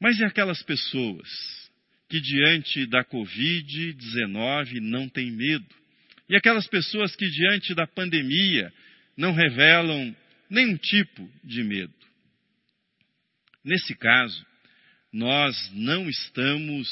Mas 0.01 0.19
e 0.19 0.25
aquelas 0.25 0.63
pessoas 0.63 1.29
que 2.09 2.21
diante 2.21 2.87
da 2.87 3.05
Covid-19 3.05 4.81
não 4.81 5.09
têm 5.09 5.33
medo? 5.33 5.86
E 6.29 6.37
aquelas 6.37 6.67
pessoas 6.67 7.15
que, 7.15 7.29
diante 7.29 7.75
da 7.75 7.87
pandemia, 7.87 8.73
não 9.17 9.33
revelam 9.33 10.15
nenhum 10.51 10.77
tipo 10.77 11.31
de 11.45 11.63
medo. 11.63 11.95
Nesse 13.65 13.95
caso, 13.97 14.45
nós 15.13 15.71
não 15.73 16.09
estamos 16.09 16.89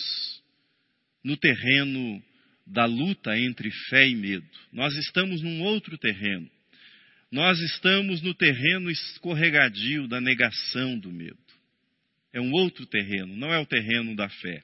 no 1.22 1.36
terreno 1.36 2.22
da 2.66 2.84
luta 2.84 3.36
entre 3.38 3.70
fé 3.88 4.08
e 4.08 4.14
medo. 4.14 4.48
Nós 4.72 4.94
estamos 4.94 5.42
num 5.42 5.62
outro 5.62 5.98
terreno. 5.98 6.50
nós 7.30 7.58
estamos 7.58 8.22
no 8.22 8.32
terreno 8.32 8.88
escorregadio 8.88 10.06
da 10.06 10.20
negação 10.20 10.96
do 11.00 11.10
medo. 11.10 11.36
É 12.32 12.40
um 12.40 12.52
outro 12.52 12.86
terreno, 12.86 13.36
não 13.36 13.52
é 13.52 13.58
o 13.58 13.66
terreno 13.66 14.14
da 14.14 14.28
fé. 14.28 14.62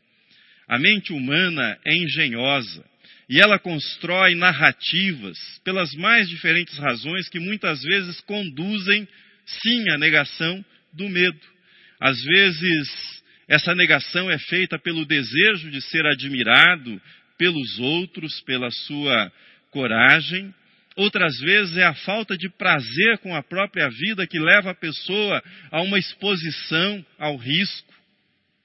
A 0.69 0.79
mente 0.79 1.13
humana 1.13 1.77
é 1.85 1.97
engenhosa 1.97 2.89
e 3.31 3.41
ela 3.41 3.61
constrói 3.61 4.35
narrativas 4.35 5.39
pelas 5.63 5.95
mais 5.95 6.29
diferentes 6.29 6.77
razões 6.77 7.29
que 7.29 7.39
muitas 7.39 7.81
vezes 7.81 8.21
conduzem, 8.23 9.07
sim, 9.47 9.89
à 9.91 9.97
negação 9.97 10.65
do 10.93 11.09
medo. 11.09 11.39
Às 12.01 12.21
vezes, 12.25 13.23
essa 13.47 13.73
negação 13.73 14.29
é 14.29 14.37
feita 14.37 14.81
pelo 14.81 15.07
desejo 15.07 15.71
de 15.71 15.81
ser 15.81 16.05
admirado 16.07 17.01
pelos 17.39 17.79
outros, 17.79 18.41
pela 18.41 18.69
sua 18.73 19.33
coragem. 19.71 20.53
Outras 20.97 21.39
vezes 21.39 21.77
é 21.77 21.85
a 21.85 21.95
falta 21.95 22.37
de 22.37 22.49
prazer 22.49 23.19
com 23.19 23.37
a 23.37 23.45
própria 23.45 23.89
vida 23.91 24.27
que 24.27 24.41
leva 24.41 24.73
a 24.73 24.75
pessoa 24.75 25.41
a 25.71 25.81
uma 25.83 26.01
exposição 26.01 27.07
ao 27.17 27.37
risco, 27.37 27.95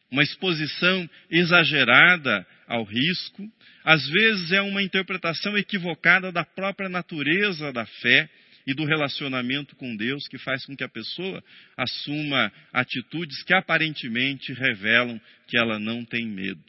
uma 0.10 0.24
exposição 0.24 1.08
exagerada 1.30 2.48
ao 2.68 2.84
risco. 2.84 3.50
Às 3.84 4.08
vezes 4.10 4.52
é 4.52 4.62
uma 4.62 4.82
interpretação 4.82 5.58
equivocada 5.58 6.32
da 6.32 6.44
própria 6.44 6.90
natureza 6.90 7.72
da 7.72 7.86
fé 7.86 8.30
e 8.68 8.74
do 8.74 8.84
relacionamento 8.84 9.76
com 9.76 9.96
Deus 9.96 10.28
que 10.28 10.38
faz 10.38 10.66
com 10.66 10.76
que 10.76 10.84
a 10.84 10.90
pessoa 10.90 11.44
assuma 11.78 12.52
atitudes 12.74 13.44
que 13.44 13.54
aparentemente 13.54 14.54
revelam 14.54 15.22
que 15.48 15.58
ela 15.58 15.78
não 15.80 16.04
tem 16.04 16.28
medo. 16.28 16.64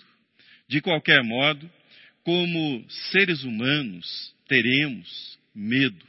De 0.69 0.81
qualquer 0.81 1.23
modo, 1.23 1.71
como 2.23 2.85
seres 3.11 3.45
humanos, 3.45 4.35
teremos 4.47 5.38
medo 5.55 6.05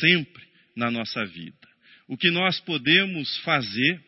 sempre 0.00 0.44
na 0.76 0.90
nossa 0.90 1.24
vida. 1.24 1.68
O 2.06 2.16
que 2.16 2.30
nós 2.30 2.60
podemos 2.60 3.38
fazer, 3.38 4.00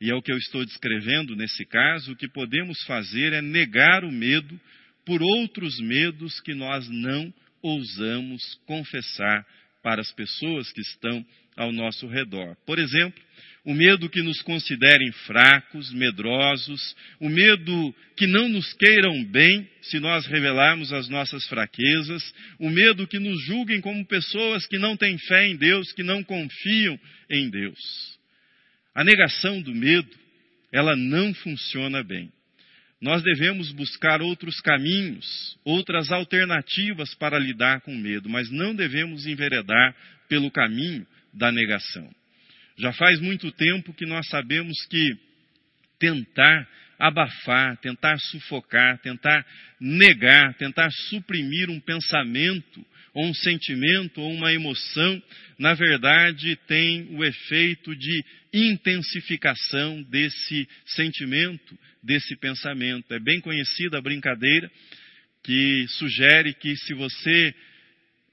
e 0.00 0.10
é 0.10 0.14
o 0.14 0.22
que 0.22 0.32
eu 0.32 0.38
estou 0.38 0.64
descrevendo 0.64 1.34
nesse 1.34 1.64
caso, 1.64 2.12
o 2.12 2.16
que 2.16 2.28
podemos 2.28 2.80
fazer 2.84 3.32
é 3.32 3.42
negar 3.42 4.04
o 4.04 4.12
medo 4.12 4.58
por 5.04 5.22
outros 5.22 5.78
medos 5.80 6.40
que 6.40 6.54
nós 6.54 6.88
não 6.88 7.32
ousamos 7.62 8.42
confessar 8.66 9.44
para 9.82 10.00
as 10.00 10.12
pessoas 10.12 10.70
que 10.70 10.80
estão 10.80 11.24
ao 11.56 11.72
nosso 11.72 12.06
redor. 12.06 12.56
Por 12.64 12.78
exemplo, 12.78 13.20
o 13.64 13.74
medo 13.74 14.08
que 14.08 14.22
nos 14.22 14.40
considerem 14.42 15.10
fracos, 15.26 15.92
medrosos, 15.92 16.94
o 17.18 17.28
medo 17.28 17.94
que 18.16 18.26
não 18.26 18.48
nos 18.48 18.72
queiram 18.74 19.24
bem 19.24 19.68
se 19.82 19.98
nós 19.98 20.26
revelarmos 20.26 20.92
as 20.92 21.08
nossas 21.08 21.46
fraquezas, 21.48 22.22
o 22.58 22.70
medo 22.70 23.06
que 23.06 23.18
nos 23.18 23.42
julguem 23.44 23.80
como 23.80 24.06
pessoas 24.06 24.66
que 24.66 24.78
não 24.78 24.96
têm 24.96 25.18
fé 25.18 25.48
em 25.48 25.56
Deus, 25.56 25.92
que 25.92 26.02
não 26.02 26.22
confiam 26.22 26.98
em 27.28 27.50
Deus. 27.50 28.17
A 28.94 29.04
negação 29.04 29.60
do 29.62 29.74
medo, 29.74 30.10
ela 30.72 30.96
não 30.96 31.32
funciona 31.34 32.02
bem. 32.02 32.32
Nós 33.00 33.22
devemos 33.22 33.70
buscar 33.70 34.20
outros 34.20 34.60
caminhos, 34.60 35.56
outras 35.64 36.10
alternativas 36.10 37.14
para 37.14 37.38
lidar 37.38 37.80
com 37.82 37.94
o 37.94 37.98
medo, 37.98 38.28
mas 38.28 38.50
não 38.50 38.74
devemos 38.74 39.24
enveredar 39.24 39.94
pelo 40.28 40.50
caminho 40.50 41.06
da 41.32 41.52
negação. 41.52 42.08
Já 42.76 42.92
faz 42.92 43.20
muito 43.20 43.52
tempo 43.52 43.94
que 43.94 44.04
nós 44.04 44.28
sabemos 44.28 44.76
que 44.86 45.16
tentar 45.98 46.68
abafar, 46.98 47.76
tentar 47.78 48.18
sufocar, 48.18 48.98
tentar 48.98 49.46
negar, 49.80 50.54
tentar 50.54 50.90
suprimir 51.08 51.70
um 51.70 51.78
pensamento, 51.78 52.84
ou 53.18 53.26
um 53.26 53.34
sentimento, 53.34 54.20
ou 54.20 54.32
uma 54.32 54.52
emoção, 54.52 55.20
na 55.58 55.74
verdade 55.74 56.54
tem 56.68 57.08
o 57.16 57.24
efeito 57.24 57.96
de 57.96 58.24
intensificação 58.52 60.00
desse 60.04 60.68
sentimento, 60.86 61.76
desse 62.00 62.36
pensamento. 62.36 63.12
É 63.12 63.18
bem 63.18 63.40
conhecida 63.40 63.98
a 63.98 64.00
brincadeira 64.00 64.70
que 65.42 65.84
sugere 65.88 66.54
que 66.54 66.76
se 66.76 66.94
você 66.94 67.54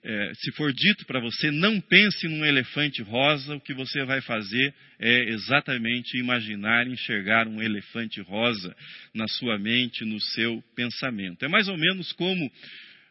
é, 0.04 0.32
se 0.36 0.52
for 0.52 0.72
dito 0.72 1.04
para 1.08 1.20
você, 1.20 1.50
não 1.50 1.82
pense 1.82 2.28
num 2.28 2.46
elefante 2.46 3.02
rosa, 3.02 3.56
o 3.56 3.60
que 3.60 3.74
você 3.74 4.06
vai 4.06 4.22
fazer 4.22 4.72
é 5.00 5.30
exatamente 5.32 6.16
imaginar, 6.16 6.86
enxergar 6.86 7.48
um 7.48 7.60
elefante 7.60 8.22
rosa 8.22 8.76
na 9.16 9.28
sua 9.28 9.58
mente, 9.58 10.06
no 10.06 10.22
seu 10.22 10.64
pensamento. 10.76 11.44
É 11.44 11.48
mais 11.48 11.68
ou 11.68 11.76
menos 11.76 12.12
como 12.12 12.52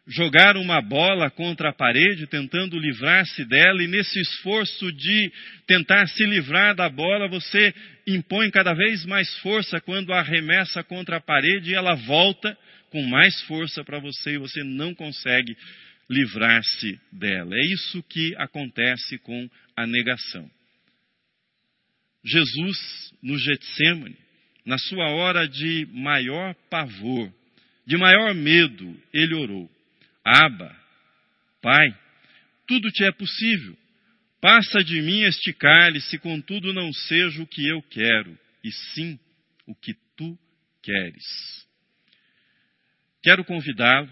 jogar 0.07 0.57
uma 0.57 0.83
bola 0.83 1.31
contra 1.31 1.71
a 1.71 1.73
parede, 1.73 2.27
tentando 2.27 2.79
livrar-se 2.79 3.45
dela, 3.45 3.83
e 3.83 3.87
nesse 3.87 4.21
esforço 4.21 4.93
de 4.93 5.33
tentar 5.67 6.07
se 6.09 6.25
livrar 6.27 6.75
da 6.75 6.89
bola, 6.89 7.29
você 7.29 7.75
impõe 8.07 8.51
cada 8.51 8.75
vez 8.75 9.05
mais 9.07 9.33
força 9.39 9.81
quando 9.81 10.13
arremessa 10.13 10.83
contra 10.85 11.17
a 11.17 11.21
parede 11.21 11.71
e 11.71 11.75
ela 11.75 11.95
volta 11.95 12.57
com 12.91 13.03
mais 13.03 13.41
força 13.43 13.83
para 13.83 13.99
você 13.99 14.35
e 14.35 14.39
você 14.39 14.63
não 14.63 14.95
consegue 14.95 15.57
livrar-se 16.09 17.01
dela. 17.11 17.55
É 17.57 17.67
isso 17.73 18.03
que 18.03 18.35
acontece 18.37 19.19
com 19.19 19.49
a 19.75 19.87
negação. 19.87 20.49
Jesus, 22.23 23.13
no 23.23 23.39
Getsemane, 23.39 24.17
na 24.65 24.79
sua 24.79 25.11
hora 25.11 25.49
de 25.49 25.87
maior 25.93 26.55
pavor, 26.71 27.33
de 27.87 27.97
maior 27.97 28.35
medo, 28.35 28.97
ele 29.13 29.35
orou: 29.35 29.71
Aba, 30.25 30.75
Pai, 31.61 31.95
tudo 32.67 32.91
te 32.91 33.05
é 33.05 33.13
possível. 33.13 33.77
Passa 34.41 34.83
de 34.83 35.01
mim 35.03 35.23
este 35.23 35.53
cálice, 35.53 36.19
contudo 36.19 36.73
não 36.73 36.93
seja 36.93 37.43
o 37.43 37.47
que 37.47 37.67
eu 37.69 37.83
quero, 37.83 38.39
e 38.63 38.71
sim 38.95 39.19
o 39.67 39.75
que 39.75 39.95
tu 40.17 40.39
queres. 40.83 41.67
Quero 43.23 43.45
convidá-lo 43.45 44.11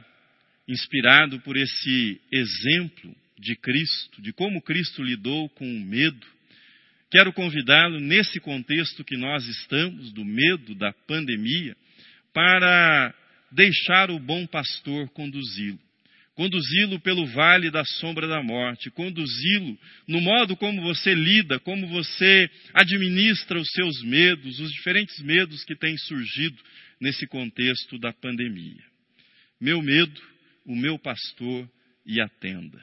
inspirado 0.66 1.40
por 1.40 1.56
esse 1.56 2.20
exemplo 2.32 3.14
de 3.38 3.56
Cristo, 3.56 4.22
de 4.22 4.32
como 4.32 4.62
Cristo 4.62 5.02
lidou 5.02 5.48
com 5.50 5.66
o 5.66 5.80
medo, 5.80 6.26
quero 7.10 7.32
convidá-lo, 7.32 8.00
nesse 8.00 8.40
contexto 8.40 9.04
que 9.04 9.16
nós 9.16 9.44
estamos, 9.46 10.12
do 10.12 10.24
medo 10.24 10.74
da 10.74 10.92
pandemia, 11.06 11.76
para 12.32 13.14
deixar 13.50 14.10
o 14.10 14.18
bom 14.18 14.46
pastor 14.46 15.10
conduzi-lo. 15.10 15.91
Conduzi-lo 16.34 16.98
pelo 17.00 17.26
vale 17.26 17.70
da 17.70 17.84
sombra 17.84 18.26
da 18.26 18.42
morte, 18.42 18.90
conduzi-lo 18.90 19.78
no 20.08 20.20
modo 20.20 20.56
como 20.56 20.80
você 20.80 21.14
lida, 21.14 21.60
como 21.60 21.86
você 21.88 22.50
administra 22.72 23.60
os 23.60 23.68
seus 23.70 24.02
medos, 24.02 24.58
os 24.58 24.72
diferentes 24.72 25.20
medos 25.20 25.62
que 25.64 25.76
têm 25.76 25.96
surgido 25.98 26.56
nesse 27.00 27.26
contexto 27.26 27.98
da 27.98 28.12
pandemia. 28.12 28.82
Meu 29.60 29.82
medo 29.82 30.32
o 30.64 30.76
meu 30.76 30.98
pastor 30.98 31.68
e 32.06 32.20
a 32.20 32.28
tenda. 32.28 32.80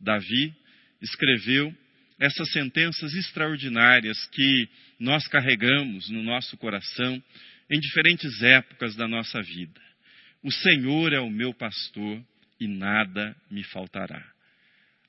Davi 0.00 0.54
escreveu 1.00 1.74
essas 2.18 2.50
sentenças 2.52 3.14
extraordinárias 3.14 4.26
que 4.26 4.68
nós 4.98 5.26
carregamos 5.26 6.08
no 6.10 6.22
nosso 6.22 6.56
coração 6.56 7.22
em 7.70 7.80
diferentes 7.80 8.42
épocas 8.42 8.94
da 8.96 9.08
nossa 9.08 9.40
vida. 9.42 9.80
O 10.42 10.50
Senhor 10.50 11.12
é 11.12 11.20
o 11.20 11.30
meu 11.30 11.54
pastor 11.54 12.22
e 12.60 12.68
nada 12.68 13.34
me 13.50 13.64
faltará. 13.64 14.22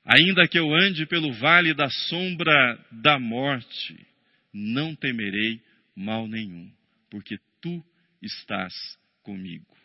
Ainda 0.05 0.47
que 0.47 0.57
eu 0.57 0.73
ande 0.73 1.05
pelo 1.05 1.31
vale 1.33 1.73
da 1.73 1.89
sombra 1.89 2.85
da 2.91 3.19
morte, 3.19 4.07
não 4.53 4.95
temerei 4.95 5.61
mal 5.95 6.27
nenhum, 6.27 6.71
porque 7.09 7.37
tu 7.61 7.83
estás 8.21 8.73
comigo. 9.21 9.77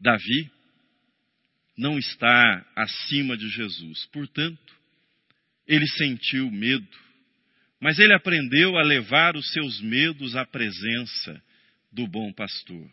Davi 0.00 0.50
não 1.76 1.98
está 1.98 2.66
acima 2.74 3.36
de 3.36 3.48
Jesus. 3.48 4.06
Portanto, 4.06 4.74
ele 5.66 5.86
sentiu 5.86 6.50
medo, 6.50 6.88
mas 7.80 7.98
ele 7.98 8.12
aprendeu 8.14 8.76
a 8.76 8.82
levar 8.82 9.36
os 9.36 9.52
seus 9.52 9.80
medos 9.80 10.34
à 10.34 10.44
presença 10.44 11.42
do 11.92 12.06
bom 12.06 12.32
pastor. 12.32 12.90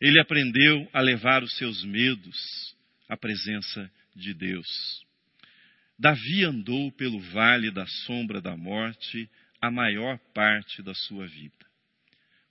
Ele 0.00 0.20
aprendeu 0.20 0.88
a 0.92 1.00
levar 1.00 1.42
os 1.42 1.52
seus 1.56 1.84
medos 1.84 2.74
à 3.08 3.16
presença 3.16 3.90
de 4.16 4.32
Deus. 4.34 4.66
Davi 5.98 6.44
andou 6.44 6.90
pelo 6.92 7.20
vale 7.20 7.70
da 7.70 7.86
sombra 8.06 8.40
da 8.40 8.56
morte 8.56 9.28
a 9.60 9.70
maior 9.70 10.18
parte 10.34 10.82
da 10.82 10.94
sua 10.94 11.26
vida. 11.26 11.66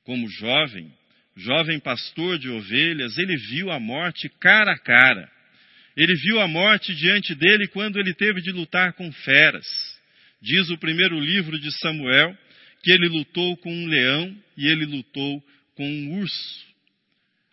Como 0.03 0.29
jovem, 0.29 0.93
jovem 1.35 1.79
pastor 1.79 2.37
de 2.37 2.49
ovelhas, 2.49 3.17
ele 3.17 3.35
viu 3.35 3.71
a 3.71 3.79
morte 3.79 4.29
cara 4.29 4.73
a 4.73 4.77
cara 4.77 5.39
ele 5.99 6.15
viu 6.15 6.39
a 6.39 6.47
morte 6.47 6.95
diante 6.95 7.35
dele 7.35 7.67
quando 7.67 7.99
ele 7.99 8.13
teve 8.13 8.41
de 8.41 8.53
lutar 8.53 8.93
com 8.93 9.11
feras. 9.11 9.67
Diz 10.41 10.69
o 10.69 10.77
primeiro 10.77 11.19
livro 11.19 11.59
de 11.59 11.69
Samuel 11.79 12.37
que 12.81 12.89
ele 12.89 13.09
lutou 13.09 13.57
com 13.57 13.69
um 13.69 13.85
leão 13.85 14.33
e 14.55 14.65
ele 14.67 14.85
lutou 14.85 15.43
com 15.75 15.85
um 15.85 16.19
urso. 16.21 16.68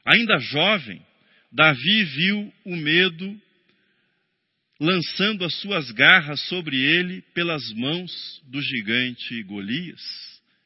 Ainda 0.07 0.39
jovem, 0.39 1.05
Davi 1.51 2.05
viu 2.05 2.53
o 2.65 2.77
medo 2.77 3.41
lançando 4.79 5.45
as 5.45 5.55
suas 5.57 5.91
garras 5.91 6.41
sobre 6.49 6.77
ele 6.77 7.23
pelas 7.35 7.73
mãos 7.73 8.43
do 8.47 8.63
gigante 8.63 9.43
Golias. 9.43 10.03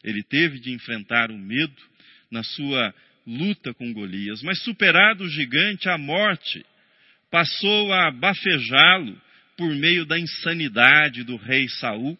Ele 0.04 0.22
teve 0.22 0.58
de 0.58 0.72
enfrentar 0.72 1.30
o 1.30 1.38
medo 1.38 1.80
na 2.30 2.42
sua 2.42 2.94
luta 3.26 3.72
com 3.72 3.92
Golias, 3.92 4.42
mas 4.42 4.62
superado 4.62 5.24
o 5.24 5.28
gigante, 5.28 5.88
a 5.88 5.96
morte 5.96 6.64
passou 7.30 7.92
a 7.92 8.10
bafejá-lo 8.10 9.20
por 9.56 9.74
meio 9.74 10.04
da 10.04 10.18
insanidade 10.18 11.22
do 11.22 11.36
rei 11.36 11.68
Saul, 11.68 12.18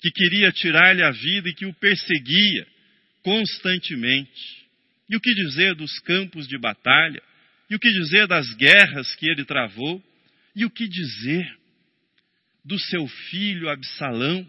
que 0.00 0.10
queria 0.10 0.50
tirar-lhe 0.50 1.02
a 1.02 1.10
vida 1.10 1.48
e 1.48 1.54
que 1.54 1.66
o 1.66 1.74
perseguia 1.74 2.66
constantemente. 3.22 4.59
E 5.10 5.16
o 5.16 5.20
que 5.20 5.34
dizer 5.34 5.74
dos 5.74 5.98
campos 5.98 6.46
de 6.46 6.56
batalha? 6.56 7.20
E 7.68 7.74
o 7.74 7.80
que 7.80 7.90
dizer 7.90 8.28
das 8.28 8.48
guerras 8.54 9.12
que 9.16 9.28
ele 9.28 9.44
travou? 9.44 10.00
E 10.54 10.64
o 10.64 10.70
que 10.70 10.86
dizer 10.86 11.52
do 12.64 12.78
seu 12.78 13.08
filho 13.08 13.68
Absalão, 13.68 14.46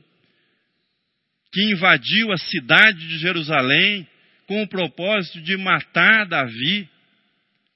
que 1.52 1.74
invadiu 1.74 2.32
a 2.32 2.38
cidade 2.38 3.08
de 3.08 3.18
Jerusalém 3.18 4.08
com 4.46 4.62
o 4.62 4.68
propósito 4.68 5.42
de 5.42 5.58
matar 5.58 6.28
Davi? 6.28 6.88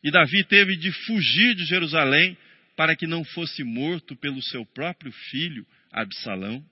E 0.04 0.12
Davi 0.12 0.44
teve 0.44 0.78
de 0.78 0.92
fugir 0.92 1.56
de 1.56 1.66
Jerusalém 1.66 2.38
para 2.76 2.96
que 2.96 3.08
não 3.08 3.24
fosse 3.24 3.64
morto 3.64 4.16
pelo 4.16 4.42
seu 4.44 4.64
próprio 4.64 5.12
filho 5.12 5.66
Absalão. 5.92 6.64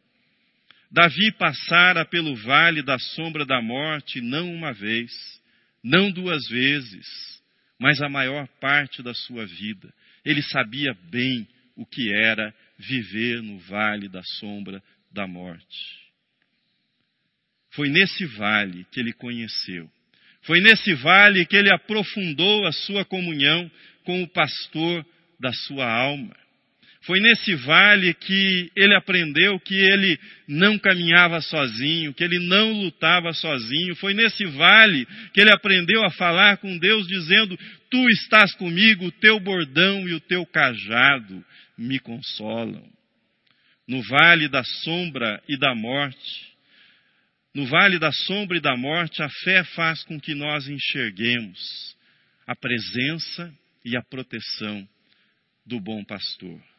Davi 0.92 1.32
passara 1.40 2.06
pelo 2.06 2.36
vale 2.36 2.84
da 2.84 3.00
sombra 3.00 3.44
da 3.46 3.60
morte 3.60 4.22
não 4.22 4.54
uma 4.54 4.72
vez, 4.72 5.12
não 5.84 6.12
duas 6.12 6.48
vezes, 6.48 7.06
mas 7.80 8.02
a 8.02 8.08
maior 8.08 8.48
parte 8.60 9.04
da 9.04 9.14
sua 9.14 9.46
vida. 9.46 9.94
Ele 10.24 10.42
sabia 10.42 10.94
bem 11.12 11.48
o 11.76 11.86
que 11.86 12.14
era 12.14 12.54
viver 12.78 13.42
no 13.42 13.60
vale 13.60 14.08
da 14.08 14.24
sombra 14.40 14.82
da 15.12 15.28
morte. 15.28 16.04
Foi 17.72 17.90
nesse 17.90 18.26
vale 18.26 18.86
que 18.92 19.00
ele 19.00 19.14
conheceu. 19.14 19.92
Foi 20.44 20.62
nesse 20.62 20.94
vale 20.94 21.46
que 21.46 21.56
ele 21.56 21.74
aprofundou 21.74 22.66
a 22.66 22.72
sua 22.72 23.04
comunhão 23.04 23.70
com 24.04 24.22
o 24.22 24.28
pastor 24.28 25.06
da 25.40 25.52
sua 25.52 25.86
alma. 25.86 26.36
Foi 27.06 27.20
nesse 27.20 27.54
vale 27.56 28.14
que 28.14 28.72
ele 28.78 28.96
aprendeu 28.96 29.60
que 29.60 29.76
ele 29.76 30.18
não 30.48 30.80
caminhava 30.80 31.42
sozinho, 31.42 32.14
que 32.14 32.24
ele 32.24 32.40
não 32.40 32.72
lutava 32.72 33.34
sozinho. 33.34 33.94
Foi 33.98 34.14
nesse 34.14 34.46
vale 34.46 35.06
que 35.34 35.42
ele 35.42 35.54
aprendeu 35.54 36.06
a 36.06 36.12
falar 36.12 36.58
com 36.58 36.78
Deus, 36.78 37.06
dizendo: 37.06 37.58
Tu 37.90 38.10
estás 38.10 38.56
comigo, 38.56 39.06
o 39.06 39.12
teu 39.12 39.38
bordão 39.38 40.08
e 40.08 40.14
o 40.14 40.20
teu 40.22 40.46
cajado 40.46 41.44
me 41.78 42.00
consolam. 42.00 42.90
No 43.86 44.02
vale 44.04 44.48
da 44.48 44.64
sombra 44.64 45.44
e 45.50 45.58
da 45.58 45.76
morte, 45.76 46.54
no 47.54 47.66
vale 47.66 48.00
da 48.00 48.14
sombra 48.14 48.58
e 48.58 48.62
da 48.62 48.78
morte, 48.78 49.22
a 49.22 49.30
fé 49.44 49.66
faz 49.76 50.04
com 50.06 50.18
que 50.18 50.34
nós 50.34 50.70
enxerguemos 50.70 51.98
a 52.48 52.56
presença 52.56 53.54
e 53.84 53.98
a 53.98 54.02
proteção 54.02 54.88
do 55.66 55.82
bom 55.82 56.02
pastor. 56.06 56.73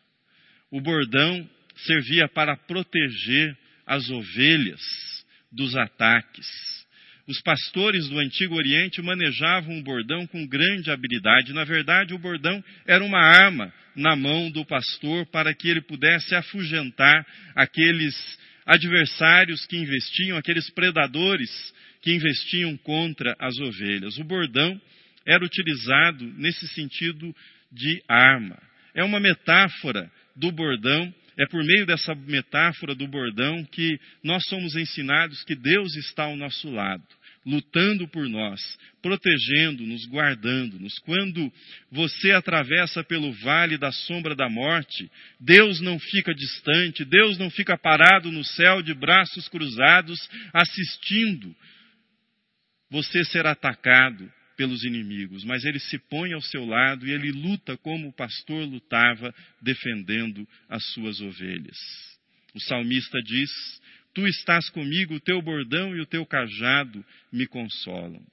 O 0.75 0.81
bordão 0.81 1.49
servia 1.87 2.27
para 2.27 2.57
proteger 2.57 3.57
as 3.87 4.11
ovelhas 4.11 4.81
dos 5.53 5.77
ataques. 5.77 6.49
Os 7.29 7.41
pastores 7.43 8.09
do 8.09 8.19
Antigo 8.19 8.57
Oriente 8.57 9.01
manejavam 9.01 9.79
o 9.79 9.83
bordão 9.85 10.27
com 10.27 10.45
grande 10.45 10.91
habilidade. 10.91 11.53
Na 11.53 11.63
verdade, 11.63 12.13
o 12.13 12.19
bordão 12.19 12.63
era 12.85 13.05
uma 13.05 13.21
arma 13.21 13.73
na 13.95 14.17
mão 14.17 14.51
do 14.51 14.67
pastor 14.67 15.25
para 15.27 15.55
que 15.55 15.69
ele 15.69 15.81
pudesse 15.81 16.35
afugentar 16.35 17.25
aqueles 17.55 18.17
adversários 18.67 19.65
que 19.67 19.77
investiam, 19.77 20.37
aqueles 20.37 20.69
predadores 20.71 21.53
que 22.03 22.13
investiam 22.13 22.77
contra 22.79 23.37
as 23.39 23.57
ovelhas. 23.61 24.19
O 24.19 24.25
bordão 24.25 24.81
era 25.25 25.45
utilizado 25.45 26.25
nesse 26.37 26.67
sentido 26.67 27.33
de 27.71 28.03
arma. 28.09 28.61
É 28.93 29.05
uma 29.05 29.21
metáfora 29.21 30.11
do 30.37 30.51
bordão, 30.51 31.14
é 31.37 31.47
por 31.47 31.64
meio 31.64 31.87
dessa 31.87 32.14
metáfora 32.14 32.94
do 32.94 33.07
bordão 33.09 33.64
que 33.64 33.99
nós 34.23 34.42
somos 34.49 34.77
ensinados 34.77 35.42
que 35.42 35.55
Deus 35.55 35.94
está 35.97 36.25
ao 36.25 36.37
nosso 36.37 36.70
lado, 36.70 37.05
lutando 37.44 38.07
por 38.09 38.29
nós, 38.29 38.61
protegendo-nos, 39.03 40.07
guardando-nos. 40.07 40.97
Quando 41.01 41.53
você 41.90 42.31
atravessa 42.31 43.03
pelo 43.03 43.33
vale 43.33 43.77
da 43.77 43.90
sombra 43.90 44.35
da 44.35 44.49
morte, 44.49 45.11
Deus 45.40 45.81
não 45.81 45.99
fica 45.99 46.33
distante, 46.35 47.05
Deus 47.05 47.37
não 47.37 47.51
fica 47.51 47.77
parado 47.77 48.31
no 48.31 48.44
céu 48.44 48.81
de 48.81 48.94
braços 48.94 49.49
cruzados, 49.49 50.29
assistindo 50.53 51.55
você 52.90 53.25
ser 53.25 53.44
atacado 53.47 54.31
pelos 54.57 54.85
inimigos, 54.85 55.45
mas 55.45 55.64
ele 55.64 55.79
se 55.79 55.99
põe 55.99 56.33
ao 56.33 56.40
seu 56.40 56.64
lado 56.64 57.07
e 57.07 57.11
ele 57.11 57.33
luta 57.33 57.77
como 57.79 58.09
o 58.09 58.12
pastor 58.12 58.64
lutava, 58.64 59.35
defendendo 59.61 60.47
as 60.69 60.85
suas 60.93 61.21
ovelhas. 61.21 61.79
O 62.55 62.61
salmista 62.61 63.21
diz: 63.23 63.51
Tu 64.14 64.27
estás 64.27 64.69
comigo, 64.71 65.14
o 65.14 65.21
teu 65.21 65.43
bordão 65.43 65.97
e 65.97 66.01
o 66.01 66.07
teu 66.07 66.25
cajado 66.25 67.05
me 67.33 67.47
consolam. 67.47 68.25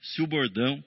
Se 0.00 0.22
o 0.22 0.26
bordão 0.26 0.82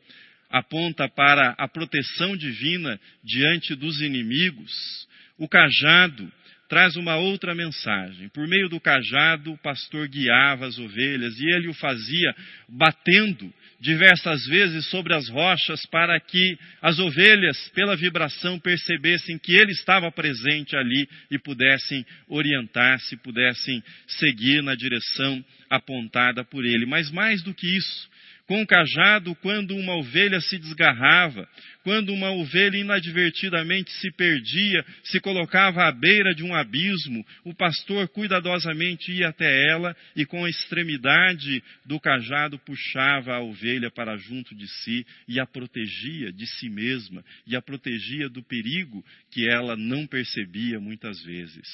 aponta 0.49 1.07
para 1.09 1.51
a 1.57 1.67
proteção 1.67 2.35
divina 2.35 2.99
diante 3.23 3.75
dos 3.75 4.01
inimigos, 4.01 5.07
o 5.37 5.47
cajado 5.47 6.31
traz 6.71 6.95
uma 6.95 7.17
outra 7.17 7.53
mensagem. 7.53 8.29
Por 8.29 8.47
meio 8.47 8.69
do 8.69 8.79
cajado, 8.79 9.51
o 9.51 9.57
pastor 9.57 10.07
guiava 10.07 10.65
as 10.65 10.79
ovelhas 10.79 11.37
e 11.37 11.53
ele 11.53 11.67
o 11.67 11.73
fazia 11.73 12.33
batendo 12.69 13.53
diversas 13.81 14.45
vezes 14.45 14.85
sobre 14.89 15.13
as 15.13 15.27
rochas 15.27 15.85
para 15.87 16.17
que 16.17 16.57
as 16.81 16.97
ovelhas, 16.97 17.57
pela 17.75 17.97
vibração, 17.97 18.57
percebessem 18.57 19.37
que 19.37 19.53
ele 19.53 19.73
estava 19.73 20.09
presente 20.13 20.73
ali 20.77 21.09
e 21.29 21.37
pudessem 21.37 22.05
orientar-se, 22.29 23.17
pudessem 23.17 23.83
seguir 24.07 24.63
na 24.63 24.73
direção 24.73 25.43
apontada 25.69 26.45
por 26.45 26.63
ele. 26.63 26.85
Mas 26.85 27.11
mais 27.11 27.43
do 27.43 27.53
que 27.53 27.67
isso, 27.67 28.09
com 28.47 28.61
o 28.61 28.67
cajado 28.67 29.35
quando 29.35 29.75
uma 29.75 29.95
ovelha 29.95 30.39
se 30.39 30.57
desgarrava, 30.57 31.45
quando 31.83 32.13
uma 32.13 32.31
ovelha 32.31 32.77
inadvertidamente 32.77 33.91
se 33.93 34.11
perdia, 34.11 34.85
se 35.03 35.19
colocava 35.19 35.87
à 35.87 35.91
beira 35.91 36.33
de 36.33 36.43
um 36.43 36.53
abismo, 36.53 37.25
o 37.43 37.53
pastor 37.53 38.07
cuidadosamente 38.09 39.11
ia 39.11 39.29
até 39.29 39.69
ela 39.69 39.95
e 40.15 40.25
com 40.25 40.45
a 40.45 40.49
extremidade 40.49 41.63
do 41.85 41.99
cajado 41.99 42.59
puxava 42.59 43.33
a 43.33 43.41
ovelha 43.41 43.89
para 43.89 44.17
junto 44.17 44.55
de 44.55 44.67
si 44.67 45.05
e 45.27 45.39
a 45.39 45.45
protegia 45.45 46.31
de 46.31 46.45
si 46.45 46.69
mesma 46.69 47.23
e 47.47 47.55
a 47.55 47.61
protegia 47.61 48.29
do 48.29 48.43
perigo 48.43 49.03
que 49.31 49.47
ela 49.47 49.75
não 49.75 50.05
percebia 50.05 50.79
muitas 50.79 51.23
vezes. 51.23 51.67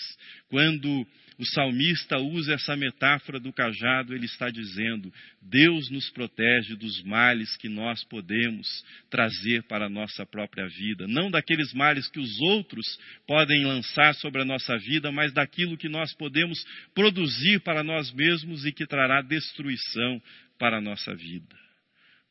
Quando 0.49 1.05
o 1.37 1.45
salmista 1.45 2.17
usa 2.17 2.53
essa 2.53 2.75
metáfora 2.75 3.39
do 3.39 3.53
cajado, 3.53 4.13
ele 4.13 4.25
está 4.25 4.49
dizendo: 4.49 5.13
Deus 5.41 5.89
nos 5.91 6.09
protege 6.09 6.75
dos 6.75 7.03
males 7.03 7.55
que 7.57 7.69
nós 7.69 8.03
podemos 8.05 8.67
trazer 9.09 9.63
para 9.63 9.85
a 9.85 9.89
nossa 9.97 10.25
própria 10.25 10.67
vida. 10.67 11.07
Não 11.07 11.31
daqueles 11.31 11.73
males 11.73 12.07
que 12.07 12.19
os 12.19 12.39
outros 12.41 12.85
podem 13.25 13.65
lançar 13.65 14.13
sobre 14.15 14.41
a 14.41 14.45
nossa 14.45 14.77
vida, 14.77 15.11
mas 15.11 15.33
daquilo 15.33 15.77
que 15.77 15.89
nós 15.89 16.13
podemos 16.15 16.63
produzir 16.93 17.59
para 17.61 17.83
nós 17.83 18.11
mesmos 18.13 18.65
e 18.65 18.71
que 18.71 18.85
trará 18.85 19.21
destruição 19.21 20.21
para 20.59 20.77
a 20.77 20.81
nossa 20.81 21.15
vida. 21.15 21.55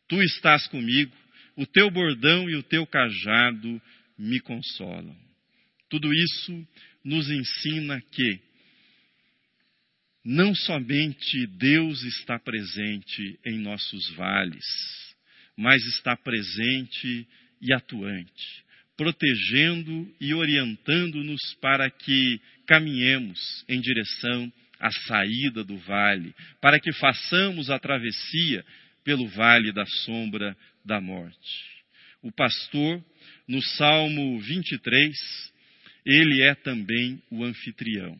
Tu 0.09 0.23
estás 0.23 0.67
comigo, 0.69 1.13
o 1.57 1.67
teu 1.67 1.91
bordão 1.91 2.49
e 2.49 2.55
o 2.55 2.63
teu 2.63 2.87
cajado 2.87 3.83
me 4.17 4.41
consolam. 4.41 5.17
Tudo 5.91 6.13
isso 6.13 6.69
nos 7.05 7.29
ensina 7.29 8.01
que 8.13 8.41
não 10.25 10.55
somente 10.55 11.47
Deus 11.47 12.03
está 12.03 12.39
presente 12.39 13.39
em 13.45 13.59
nossos 13.59 14.11
vales, 14.15 14.65
mas 15.57 15.85
está 15.87 16.17
presente 16.17 17.27
e 17.61 17.73
atuante, 17.73 18.65
protegendo 18.97 20.13
e 20.21 20.35
orientando-nos 20.35 21.55
para 21.61 21.91
que 21.91 22.41
caminhemos 22.67 23.65
em 23.69 23.81
direção 23.81 24.53
à 24.79 24.91
saída 24.91 25.65
do 25.65 25.77
vale, 25.79 26.35
para 26.61 26.79
que 26.79 26.93
façamos 26.93 27.71
a 27.71 27.79
travessia 27.79 28.65
pelo 29.05 29.27
vale 29.29 29.73
da 29.73 29.87
sombra 30.05 30.57
da 30.85 31.01
morte. 31.01 31.77
O 32.23 32.33
pastor, 32.33 33.03
no 33.47 33.63
Salmo 33.63 34.41
23, 34.41 35.17
ele 36.05 36.43
é 36.43 36.55
também 36.55 37.23
o 37.31 37.45
anfitrião. 37.45 38.19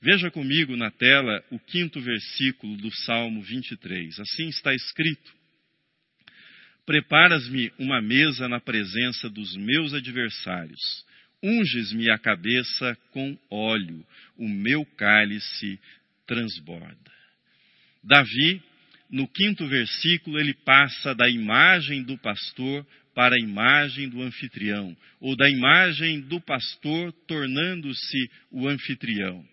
Veja 0.00 0.30
comigo 0.30 0.76
na 0.76 0.90
tela 0.92 1.44
o 1.50 1.58
quinto 1.58 2.00
versículo 2.00 2.76
do 2.76 2.90
Salmo 3.04 3.42
23. 3.42 4.20
Assim 4.20 4.48
está 4.48 4.72
escrito: 4.72 5.32
Preparas-me 6.88 7.70
uma 7.78 8.00
mesa 8.00 8.48
na 8.48 8.58
presença 8.58 9.28
dos 9.28 9.54
meus 9.58 9.92
adversários, 9.92 11.04
unges-me 11.42 12.10
a 12.10 12.16
cabeça 12.16 12.96
com 13.10 13.36
óleo, 13.50 14.02
o 14.38 14.48
meu 14.48 14.86
cálice 14.96 15.78
transborda. 16.26 17.12
Davi, 18.02 18.62
no 19.10 19.28
quinto 19.28 19.68
versículo, 19.68 20.40
ele 20.40 20.54
passa 20.54 21.14
da 21.14 21.28
imagem 21.28 22.02
do 22.02 22.16
pastor 22.16 22.86
para 23.14 23.36
a 23.36 23.38
imagem 23.38 24.08
do 24.08 24.22
anfitrião, 24.22 24.96
ou 25.20 25.36
da 25.36 25.50
imagem 25.50 26.22
do 26.22 26.40
pastor 26.40 27.12
tornando-se 27.26 28.30
o 28.50 28.66
anfitrião. 28.66 29.46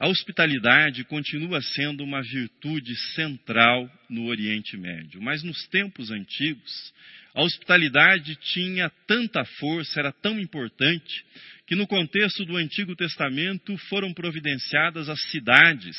A 0.00 0.08
hospitalidade 0.08 1.04
continua 1.04 1.60
sendo 1.60 2.02
uma 2.02 2.22
virtude 2.22 2.96
central 3.14 3.86
no 4.08 4.28
Oriente 4.28 4.74
Médio, 4.74 5.20
mas 5.20 5.42
nos 5.42 5.68
tempos 5.68 6.10
antigos, 6.10 6.94
a 7.34 7.42
hospitalidade 7.42 8.34
tinha 8.36 8.90
tanta 9.06 9.44
força, 9.44 10.00
era 10.00 10.10
tão 10.10 10.40
importante, 10.40 11.22
que 11.66 11.76
no 11.76 11.86
contexto 11.86 12.46
do 12.46 12.56
Antigo 12.56 12.96
Testamento 12.96 13.76
foram 13.90 14.14
providenciadas 14.14 15.10
as 15.10 15.20
cidades 15.24 15.98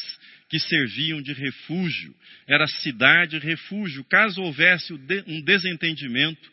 que 0.49 0.59
serviam 0.59 1.21
de 1.21 1.33
refúgio. 1.33 2.15
Era 2.47 2.65
cidade 2.65 3.37
refúgio. 3.37 4.03
Caso 4.05 4.41
houvesse 4.41 4.93
um 5.27 5.41
desentendimento 5.41 6.51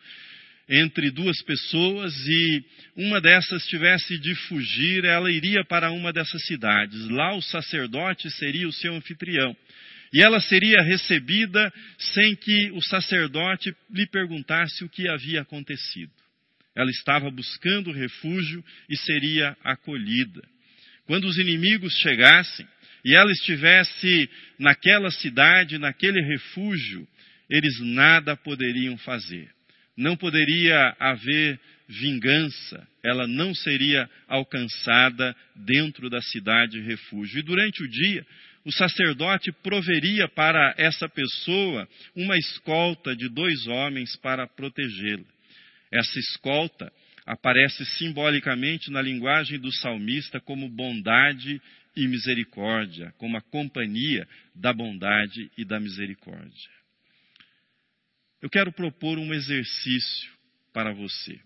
entre 0.68 1.10
duas 1.10 1.40
pessoas 1.42 2.14
e 2.26 2.64
uma 2.94 3.20
dessas 3.20 3.66
tivesse 3.66 4.18
de 4.18 4.34
fugir, 4.34 5.04
ela 5.04 5.30
iria 5.30 5.64
para 5.64 5.90
uma 5.90 6.12
dessas 6.12 6.44
cidades. 6.44 7.08
Lá 7.08 7.34
o 7.34 7.40
sacerdote 7.40 8.30
seria 8.32 8.68
o 8.68 8.72
seu 8.72 8.94
anfitrião. 8.94 9.56
E 10.12 10.22
ela 10.22 10.40
seria 10.40 10.82
recebida 10.82 11.72
sem 11.98 12.36
que 12.36 12.70
o 12.72 12.82
sacerdote 12.82 13.74
lhe 13.90 14.06
perguntasse 14.06 14.84
o 14.84 14.88
que 14.88 15.08
havia 15.08 15.42
acontecido. 15.42 16.12
Ela 16.74 16.90
estava 16.90 17.30
buscando 17.30 17.92
refúgio 17.92 18.64
e 18.88 18.96
seria 18.96 19.56
acolhida. 19.64 20.42
Quando 21.06 21.26
os 21.26 21.38
inimigos 21.38 21.94
chegassem 21.94 22.66
e 23.04 23.16
ela 23.16 23.30
estivesse 23.32 24.28
naquela 24.58 25.10
cidade, 25.10 25.78
naquele 25.78 26.20
refúgio, 26.22 27.08
eles 27.50 27.80
nada 27.80 28.36
poderiam 28.36 28.96
fazer. 28.98 29.50
Não 29.98 30.16
poderia 30.16 30.94
haver 31.00 31.58
vingança, 31.88 32.86
ela 33.02 33.26
não 33.26 33.52
seria 33.52 34.08
alcançada 34.28 35.34
dentro 35.56 36.08
da 36.08 36.22
cidade 36.22 36.80
refúgio. 36.80 37.40
E 37.40 37.42
durante 37.42 37.82
o 37.82 37.88
dia, 37.88 38.24
o 38.64 38.70
sacerdote 38.70 39.50
proveria 39.60 40.28
para 40.28 40.72
essa 40.78 41.08
pessoa 41.08 41.88
uma 42.14 42.38
escolta 42.38 43.16
de 43.16 43.28
dois 43.28 43.66
homens 43.66 44.14
para 44.14 44.46
protegê-la. 44.46 45.24
Essa 45.90 46.16
escolta 46.20 46.92
aparece 47.26 47.84
simbolicamente 47.96 48.92
na 48.92 49.02
linguagem 49.02 49.58
do 49.58 49.72
salmista 49.72 50.38
como 50.38 50.68
bondade 50.68 51.60
e 51.96 52.06
misericórdia, 52.06 53.12
como 53.18 53.36
a 53.36 53.42
companhia 53.42 54.28
da 54.54 54.72
bondade 54.72 55.50
e 55.58 55.64
da 55.64 55.80
misericórdia. 55.80 56.77
Eu 58.40 58.48
quero 58.48 58.72
propor 58.72 59.18
um 59.18 59.34
exercício 59.34 60.30
para 60.72 60.92
você. 60.92 61.40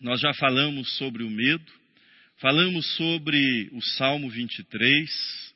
Nós 0.00 0.20
já 0.20 0.34
falamos 0.34 0.96
sobre 0.96 1.22
o 1.22 1.30
medo, 1.30 1.72
falamos 2.38 2.84
sobre 2.96 3.68
o 3.72 3.80
Salmo 3.80 4.28
23, 4.28 5.54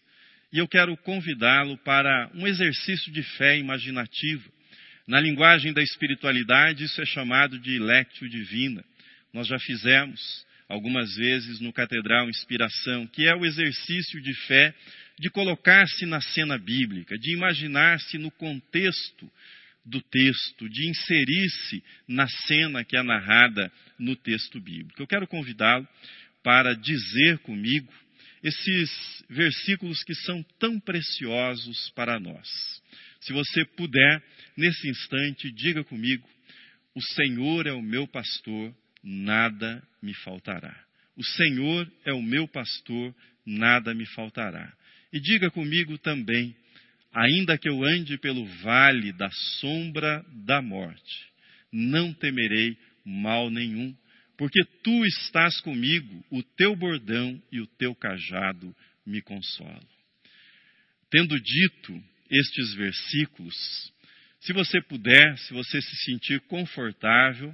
e 0.53 0.59
eu 0.59 0.69
quero 0.69 0.97
convidá-lo 0.99 1.77
para 1.79 2.31
um 2.33 2.47
exercício 2.47 3.13
de 3.13 3.25
fé 3.25 3.59
imaginativa. 3.59 4.49
Na 5.05 5.21
linguagem 5.21 5.73
da 5.73 5.83
espiritualidade, 5.83 6.85
isso 6.85 7.03
é 7.03 7.07
chamado 7.07 7.59
de 7.59 7.81
lectio 7.81 8.29
divina. 8.29 8.85
Nós 9.33 9.49
já 9.49 9.59
fizemos 9.59 10.47
algumas 10.69 11.13
vezes 11.17 11.59
no 11.59 11.73
Catedral 11.73 12.31
Inspiração, 12.31 13.05
que 13.09 13.27
é 13.27 13.35
o 13.35 13.45
exercício 13.45 14.23
de 14.23 14.33
fé 14.47 14.73
de 15.19 15.29
colocar-se 15.29 16.07
na 16.07 16.21
cena 16.21 16.57
bíblica, 16.57 17.19
de 17.19 17.33
imaginar-se 17.33 18.17
no 18.17 18.31
contexto 18.31 19.31
do 19.85 20.01
texto, 20.03 20.69
de 20.69 20.89
inserir-se 20.89 21.83
na 22.07 22.29
cena 22.29 22.85
que 22.85 22.97
é 22.97 23.03
narrada 23.03 23.73
no 23.99 24.15
texto 24.15 24.61
bíblico. 24.61 25.03
Eu 25.03 25.07
quero 25.07 25.27
convidá-lo 25.27 25.87
para 26.43 26.75
dizer 26.75 27.39
comigo 27.39 27.93
esses 28.43 28.91
versículos 29.29 30.03
que 30.03 30.15
são 30.15 30.43
tão 30.59 30.81
preciosos 30.81 31.91
para 31.91 32.19
nós. 32.19 32.49
Se 33.21 33.33
você 33.33 33.65
puder, 33.77 34.23
nesse 34.57 34.89
instante, 34.89 35.53
diga 35.53 35.85
comigo: 35.85 36.27
O 36.95 37.03
Senhor 37.03 37.67
é 37.67 37.73
o 37.73 37.83
meu 37.83 38.07
pastor, 38.07 38.75
nada 39.03 39.83
me 40.03 40.15
faltará. 40.15 40.75
O 41.17 41.25
Senhor 41.25 41.91
é 42.05 42.13
o 42.13 42.23
meu 42.23 42.49
pastor, 42.49 43.15
nada 43.45 43.93
me 43.95 44.07
faltará. 44.07 44.73
E 45.13 45.21
diga 45.21 45.51
comigo 45.51 45.99
também: 45.99 46.57
Ainda 47.13 47.59
que 47.59 47.69
eu 47.69 47.83
ande 47.85 48.17
pelo 48.19 48.45
vale 48.63 49.13
da 49.13 49.31
sombra 49.61 50.25
da 50.45 50.63
morte, 50.63 51.31
não 51.73 52.13
temerei 52.13 52.77
mal 53.05 53.51
nenhum, 53.51 53.95
porque 54.37 54.61
tu 54.83 55.05
estás 55.05 55.61
comigo, 55.61 56.25
o 56.31 56.43
teu 56.43 56.75
bordão 56.77 57.43
e 57.51 57.61
o 57.61 57.67
teu 57.67 57.95
cajado 57.95 58.75
me 59.05 59.21
consolam. 59.21 59.87
Tendo 61.11 61.39
dito 61.41 62.03
estes 62.31 62.75
versículos, 62.75 63.93
se 64.41 64.53
você 64.53 64.81
puder, 64.81 65.37
se 65.39 65.53
você 65.53 65.83
se 65.83 65.97
sentir 66.05 66.41
confortável, 66.43 67.53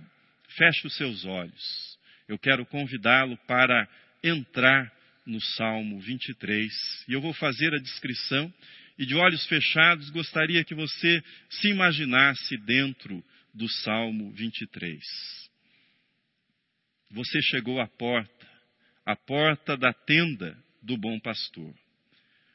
feche 0.51 0.87
os 0.87 0.95
seus 0.97 1.25
olhos. 1.25 1.99
Eu 2.29 2.39
quero 2.39 2.67
convidá-lo 2.67 3.37
para 3.47 3.89
entrar 4.23 4.93
no 5.25 5.41
Salmo 5.41 5.99
23 6.01 6.73
e 7.09 7.13
eu 7.15 7.21
vou 7.21 7.33
fazer 7.33 7.75
a 7.75 7.79
descrição 7.79 8.53
e 8.99 9.05
de 9.05 9.15
olhos 9.15 9.47
fechados 9.47 10.11
gostaria 10.11 10.65
que 10.65 10.75
você 10.75 11.23
se 11.51 11.69
imaginasse 11.69 12.57
dentro 12.59 13.23
do 13.55 13.69
Salmo 13.69 14.33
23 14.33 15.47
você 17.11 17.41
chegou 17.43 17.81
à 17.81 17.87
porta, 17.87 18.47
à 19.05 19.17
porta 19.17 19.77
da 19.77 19.93
tenda 19.93 20.57
do 20.83 20.97
bom 20.97 21.19
pastor. 21.21 21.75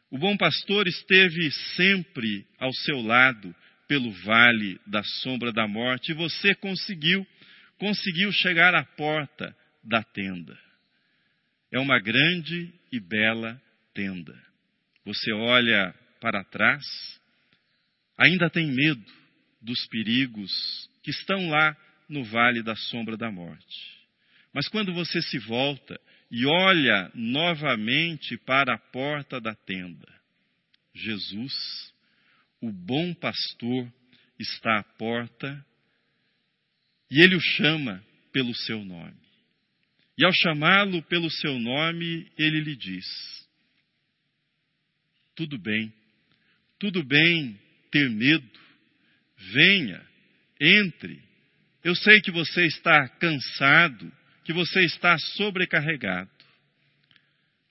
O 0.10 0.17
bom 0.17 0.36
pastor 0.36 0.88
esteve 0.88 1.51
sempre 1.75 2.45
ao 2.60 2.71
seu 2.73 3.01
lado 3.01 3.56
pelo 3.88 4.12
vale 4.23 4.80
da 4.86 5.04
sombra 5.04 5.51
da 5.51 5.67
morte 5.67 6.12
e 6.12 6.15
você 6.15 6.54
conseguiu, 6.56 7.25
conseguiu 7.77 8.32
chegar 8.32 8.75
à 8.75 8.84
porta 8.84 9.56
da 9.84 10.04
tenda. 10.04 10.58
É 11.71 11.80
uma 11.80 11.99
grande 11.99 12.73
e 12.91 12.99
bela 12.99 13.60
tenda. 13.93 14.38
Você 15.06 15.32
olha 15.32 15.95
para 16.21 16.43
trás, 16.45 16.86
ainda 18.17 18.49
tem 18.49 18.67
medo 18.67 19.03
dos 19.62 19.86
perigos 19.88 20.51
que 21.03 21.10
estão 21.10 21.49
lá 21.49 21.75
no 22.07 22.23
vale 22.23 22.62
da 22.62 22.75
sombra 22.75 23.17
da 23.17 23.31
morte. 23.31 23.99
Mas 24.53 24.67
quando 24.67 24.93
você 24.93 25.21
se 25.21 25.39
volta 25.39 25.99
e 26.29 26.45
olha 26.45 27.12
novamente 27.15 28.38
para 28.38 28.75
a 28.75 28.77
porta 28.77 29.41
da 29.41 29.55
tenda, 29.55 30.07
Jesus, 30.93 31.93
o 32.62 32.71
bom 32.71 33.13
pastor, 33.13 33.91
está 34.38 34.79
à 34.79 34.84
porta 34.84 35.65
e 37.10 37.21
ele 37.21 37.36
o 37.36 37.39
chama 37.39 38.03
pelo 38.31 38.53
seu 38.55 38.84
nome. 38.84 39.19
E 40.17 40.25
ao 40.25 40.31
chamá-lo 40.34 41.01
pelo 41.03 41.29
seu 41.29 41.57
nome, 41.57 42.31
ele 42.38 42.60
lhe 42.62 42.75
diz: 42.75 43.05
Tudo 45.36 45.57
bem, 45.57 45.93
tudo 46.82 47.04
bem 47.04 47.60
ter 47.91 48.10
medo, 48.10 48.60
venha, 49.54 50.04
entre. 50.60 51.22
Eu 51.84 51.94
sei 51.94 52.20
que 52.22 52.32
você 52.32 52.65
está 52.65 53.08
cansado, 53.08 54.12
que 54.44 54.52
você 54.52 54.84
está 54.86 55.15
sobrecarregado. 55.20 56.32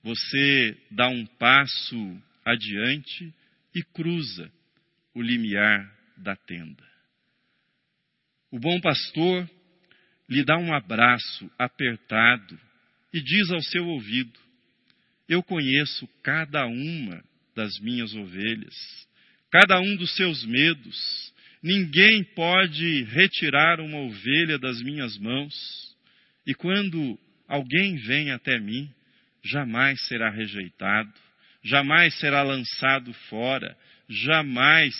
Você 0.01 0.77
dá 0.89 1.09
um 1.09 1.25
passo 1.25 2.23
adiante 2.45 3.33
e 3.75 3.83
cruza 3.83 4.49
o 5.13 5.21
limiar 5.21 5.93
da 6.15 6.37
tenda. 6.37 6.89
O 8.49 8.57
bom 8.59 8.79
pastor 8.79 9.49
lhe 10.29 10.45
dá 10.45 10.57
um 10.57 10.73
abraço 10.73 11.51
apertado 11.59 12.57
e 13.13 13.21
diz 13.21 13.51
ao 13.51 13.61
seu 13.61 13.85
ouvido: 13.87 14.39
Eu 15.27 15.43
conheço 15.43 16.07
cada 16.23 16.65
uma 16.65 17.21
das 17.55 17.79
minhas 17.79 18.13
ovelhas, 18.13 18.75
cada 19.51 19.79
um 19.79 19.95
dos 19.95 20.15
seus 20.15 20.45
medos. 20.45 21.31
Ninguém 21.61 22.23
pode 22.35 23.03
retirar 23.03 23.79
uma 23.79 23.99
ovelha 23.99 24.57
das 24.57 24.81
minhas 24.81 25.17
mãos. 25.17 25.95
E 26.45 26.55
quando 26.55 27.19
alguém 27.47 27.97
vem 27.97 28.31
até 28.31 28.59
mim, 28.59 28.91
jamais 29.43 30.01
será 30.07 30.29
rejeitado, 30.29 31.13
jamais 31.63 32.17
será 32.19 32.41
lançado 32.41 33.13
fora, 33.29 33.77
jamais 34.09 34.95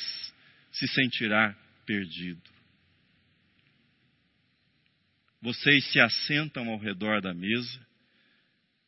se 0.72 0.88
sentirá 0.88 1.56
perdido. 1.86 2.52
vocês 5.42 5.92
se 5.92 6.00
assentam 6.00 6.70
ao 6.70 6.78
redor 6.78 7.20
da 7.20 7.34
mesa 7.34 7.91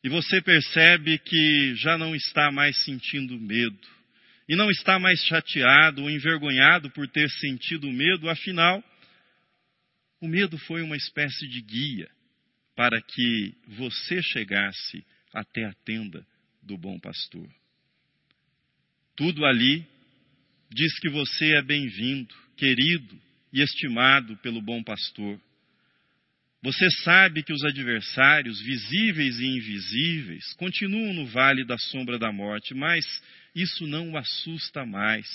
e 0.04 0.08
você 0.10 0.42
percebe 0.42 1.18
que 1.18 1.74
já 1.76 1.96
não 1.96 2.14
está 2.14 2.52
mais 2.52 2.76
sentindo 2.84 3.40
medo 3.40 3.88
e 4.46 4.54
não 4.54 4.70
está 4.70 4.98
mais 4.98 5.18
chateado 5.24 6.02
ou 6.02 6.10
envergonhado 6.10 6.90
por 6.90 7.08
ter 7.08 7.30
sentido 7.30 7.90
medo, 7.90 8.28
afinal, 8.28 8.84
o 10.20 10.28
medo 10.28 10.58
foi 10.58 10.82
uma 10.82 10.94
espécie 10.94 11.48
de 11.48 11.62
guia 11.62 12.10
para 12.76 13.00
que 13.00 13.54
você 13.68 14.22
chegasse 14.22 15.02
até 15.32 15.64
a 15.64 15.72
tenda 15.86 16.26
do 16.62 16.76
bom 16.76 16.98
pastor. 17.00 17.48
Tudo 19.16 19.46
ali 19.46 19.86
diz 20.70 20.98
que 20.98 21.08
você 21.08 21.54
é 21.54 21.62
bem-vindo, 21.62 22.34
querido 22.58 23.18
e 23.50 23.62
estimado 23.62 24.36
pelo 24.38 24.60
bom 24.60 24.82
pastor. 24.82 25.40
Você 26.64 26.90
sabe 27.02 27.42
que 27.42 27.52
os 27.52 27.62
adversários, 27.62 28.58
visíveis 28.62 29.38
e 29.38 29.44
invisíveis, 29.44 30.54
continuam 30.54 31.12
no 31.12 31.26
vale 31.26 31.62
da 31.62 31.76
sombra 31.76 32.18
da 32.18 32.32
morte, 32.32 32.72
mas 32.72 33.04
isso 33.54 33.86
não 33.86 34.12
o 34.12 34.16
assusta 34.16 34.86
mais. 34.86 35.28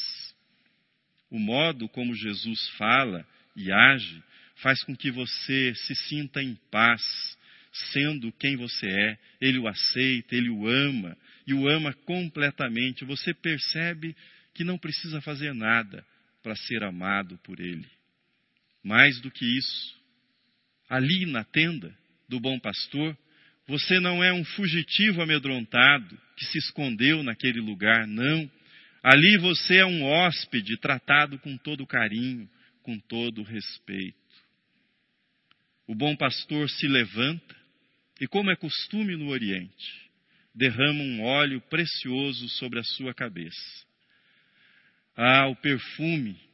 O 1.30 1.38
modo 1.38 1.88
como 1.88 2.16
Jesus 2.16 2.68
fala 2.70 3.24
e 3.56 3.72
age 3.72 4.24
faz 4.56 4.82
com 4.84 4.96
que 4.96 5.12
você 5.12 5.76
se 5.76 5.94
sinta 5.94 6.42
em 6.42 6.58
paz, 6.72 7.04
sendo 7.94 8.32
quem 8.32 8.56
você 8.56 8.88
é. 8.88 9.20
Ele 9.40 9.60
o 9.60 9.68
aceita, 9.68 10.36
ele 10.36 10.50
o 10.50 10.68
ama 10.68 11.16
e 11.46 11.54
o 11.54 11.68
ama 11.68 11.94
completamente. 12.08 13.06
Você 13.06 13.36
percebe 13.36 14.16
que 14.56 14.64
não 14.64 14.80
precisa 14.80 15.22
fazer 15.22 15.54
nada 15.54 16.04
para 16.42 16.56
ser 16.56 16.84
amado 16.84 17.38
por 17.44 17.60
ele. 17.60 17.86
Mais 18.84 19.22
do 19.22 19.30
que 19.30 19.46
isso, 19.46 19.99
ali 20.90 21.26
na 21.28 21.44
tenda 21.44 21.96
do 22.28 22.40
bom 22.40 22.60
pastor, 22.60 23.16
você 23.68 24.00
não 24.00 24.24
é 24.24 24.34
um 24.34 24.44
fugitivo 24.44 25.22
amedrontado 25.22 26.20
que 26.36 26.46
se 26.46 26.58
escondeu 26.58 27.22
naquele 27.22 27.62
lugar, 27.62 28.08
não. 28.08 28.50
Ali 29.04 29.38
você 29.38 29.78
é 29.78 29.86
um 29.86 30.04
hóspede 30.04 30.76
tratado 30.78 31.38
com 31.38 31.56
todo 31.56 31.86
carinho, 31.86 32.50
com 32.82 32.98
todo 33.00 33.44
respeito. 33.44 34.18
O 35.88 35.94
bom 35.94 36.16
pastor 36.16 36.70
se 36.70 36.88
levanta 36.88 37.56
e, 38.20 38.28
como 38.28 38.50
é 38.50 38.56
costume 38.56 39.16
no 39.16 39.30
Oriente, 39.30 40.10
derrama 40.54 41.02
um 41.02 41.24
óleo 41.24 41.62
precioso 41.62 42.50
sobre 42.50 42.80
a 42.80 42.84
sua 42.84 43.14
cabeça. 43.14 43.86
Ah, 45.16 45.48
o 45.48 45.56
perfume 45.56 46.49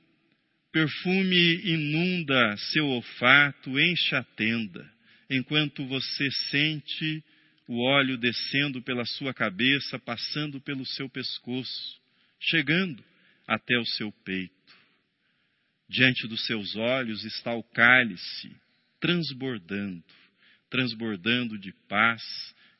Perfume 0.75 1.61
inunda 1.63 2.57
seu 2.57 2.85
olfato, 2.87 3.79
enche 3.79 4.13
a 4.13 4.21
tenda, 4.21 4.85
enquanto 5.29 5.87
você 5.87 6.29
sente 6.51 7.23
o 7.65 7.81
óleo 7.81 8.17
descendo 8.17 8.81
pela 8.81 9.05
sua 9.05 9.33
cabeça, 9.33 9.97
passando 9.97 10.59
pelo 10.59 10.85
seu 10.85 11.09
pescoço, 11.09 11.97
chegando 12.41 13.01
até 13.47 13.79
o 13.79 13.85
seu 13.85 14.11
peito. 14.25 14.53
Diante 15.87 16.27
dos 16.27 16.45
seus 16.45 16.75
olhos 16.75 17.23
está 17.23 17.53
o 17.53 17.63
cálice, 17.63 18.53
transbordando, 18.99 20.03
transbordando 20.69 21.57
de 21.57 21.71
paz 21.87 22.21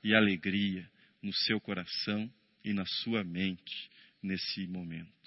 e 0.04 0.14
alegria 0.14 0.86
no 1.24 1.32
seu 1.32 1.62
coração 1.62 2.30
e 2.62 2.74
na 2.74 2.86
sua 2.86 3.24
mente 3.24 3.90
nesse 4.22 4.68
momento. 4.68 5.25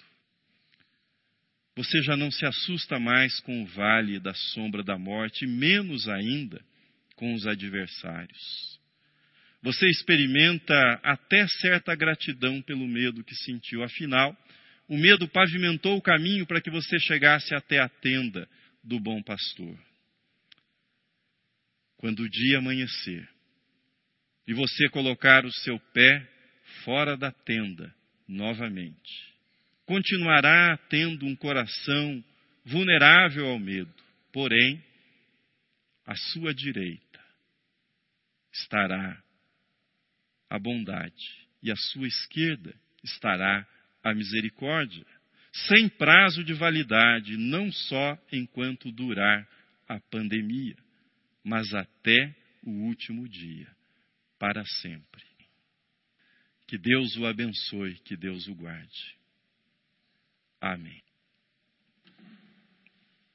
Você 1.79 2.01
já 2.01 2.17
não 2.17 2.29
se 2.29 2.45
assusta 2.45 2.99
mais 2.99 3.39
com 3.39 3.63
o 3.63 3.65
vale 3.65 4.19
da 4.19 4.33
sombra 4.33 4.83
da 4.83 4.97
morte, 4.97 5.47
menos 5.47 6.09
ainda 6.09 6.61
com 7.15 7.33
os 7.33 7.47
adversários. 7.47 8.77
Você 9.61 9.87
experimenta 9.87 10.75
até 11.01 11.47
certa 11.47 11.95
gratidão 11.95 12.61
pelo 12.61 12.85
medo 12.85 13.23
que 13.23 13.33
sentiu. 13.33 13.81
Afinal, 13.81 14.37
o 14.89 14.97
medo 14.97 15.25
pavimentou 15.29 15.95
o 15.95 16.01
caminho 16.01 16.45
para 16.45 16.59
que 16.59 16.69
você 16.69 16.99
chegasse 16.99 17.55
até 17.55 17.79
a 17.79 17.87
tenda 17.87 18.45
do 18.83 18.99
bom 18.99 19.23
pastor. 19.23 19.79
Quando 21.95 22.23
o 22.23 22.29
dia 22.29 22.57
amanhecer 22.57 23.25
e 24.45 24.53
você 24.53 24.89
colocar 24.89 25.45
o 25.45 25.51
seu 25.63 25.79
pé 25.93 26.29
fora 26.83 27.15
da 27.15 27.31
tenda 27.31 27.95
novamente, 28.27 29.28
continuará 29.89 30.77
tendo 30.87 31.25
um 31.25 31.35
coração 31.35 32.23
vulnerável 32.63 33.47
ao 33.47 33.57
medo, 33.57 33.91
porém, 34.31 34.83
à 36.05 36.15
sua 36.15 36.53
direita 36.53 37.19
estará 38.53 39.19
a 40.47 40.59
bondade 40.59 41.47
e 41.63 41.71
à 41.71 41.75
sua 41.75 42.05
esquerda 42.05 42.71
estará 43.03 43.67
a 44.03 44.13
misericórdia, 44.13 45.07
sem 45.67 45.89
prazo 45.89 46.43
de 46.43 46.53
validade, 46.53 47.35
não 47.35 47.71
só 47.71 48.15
enquanto 48.31 48.91
durar 48.91 49.49
a 49.87 49.99
pandemia, 49.99 50.77
mas 51.43 51.73
até 51.73 52.35
o 52.61 52.69
último 52.85 53.27
dia, 53.27 53.67
para 54.37 54.63
sempre. 54.65 55.23
Que 56.67 56.77
Deus 56.77 57.15
o 57.17 57.25
abençoe, 57.25 57.95
que 58.05 58.15
Deus 58.15 58.47
o 58.47 58.53
guarde. 58.53 59.18
Amém. 60.61 61.08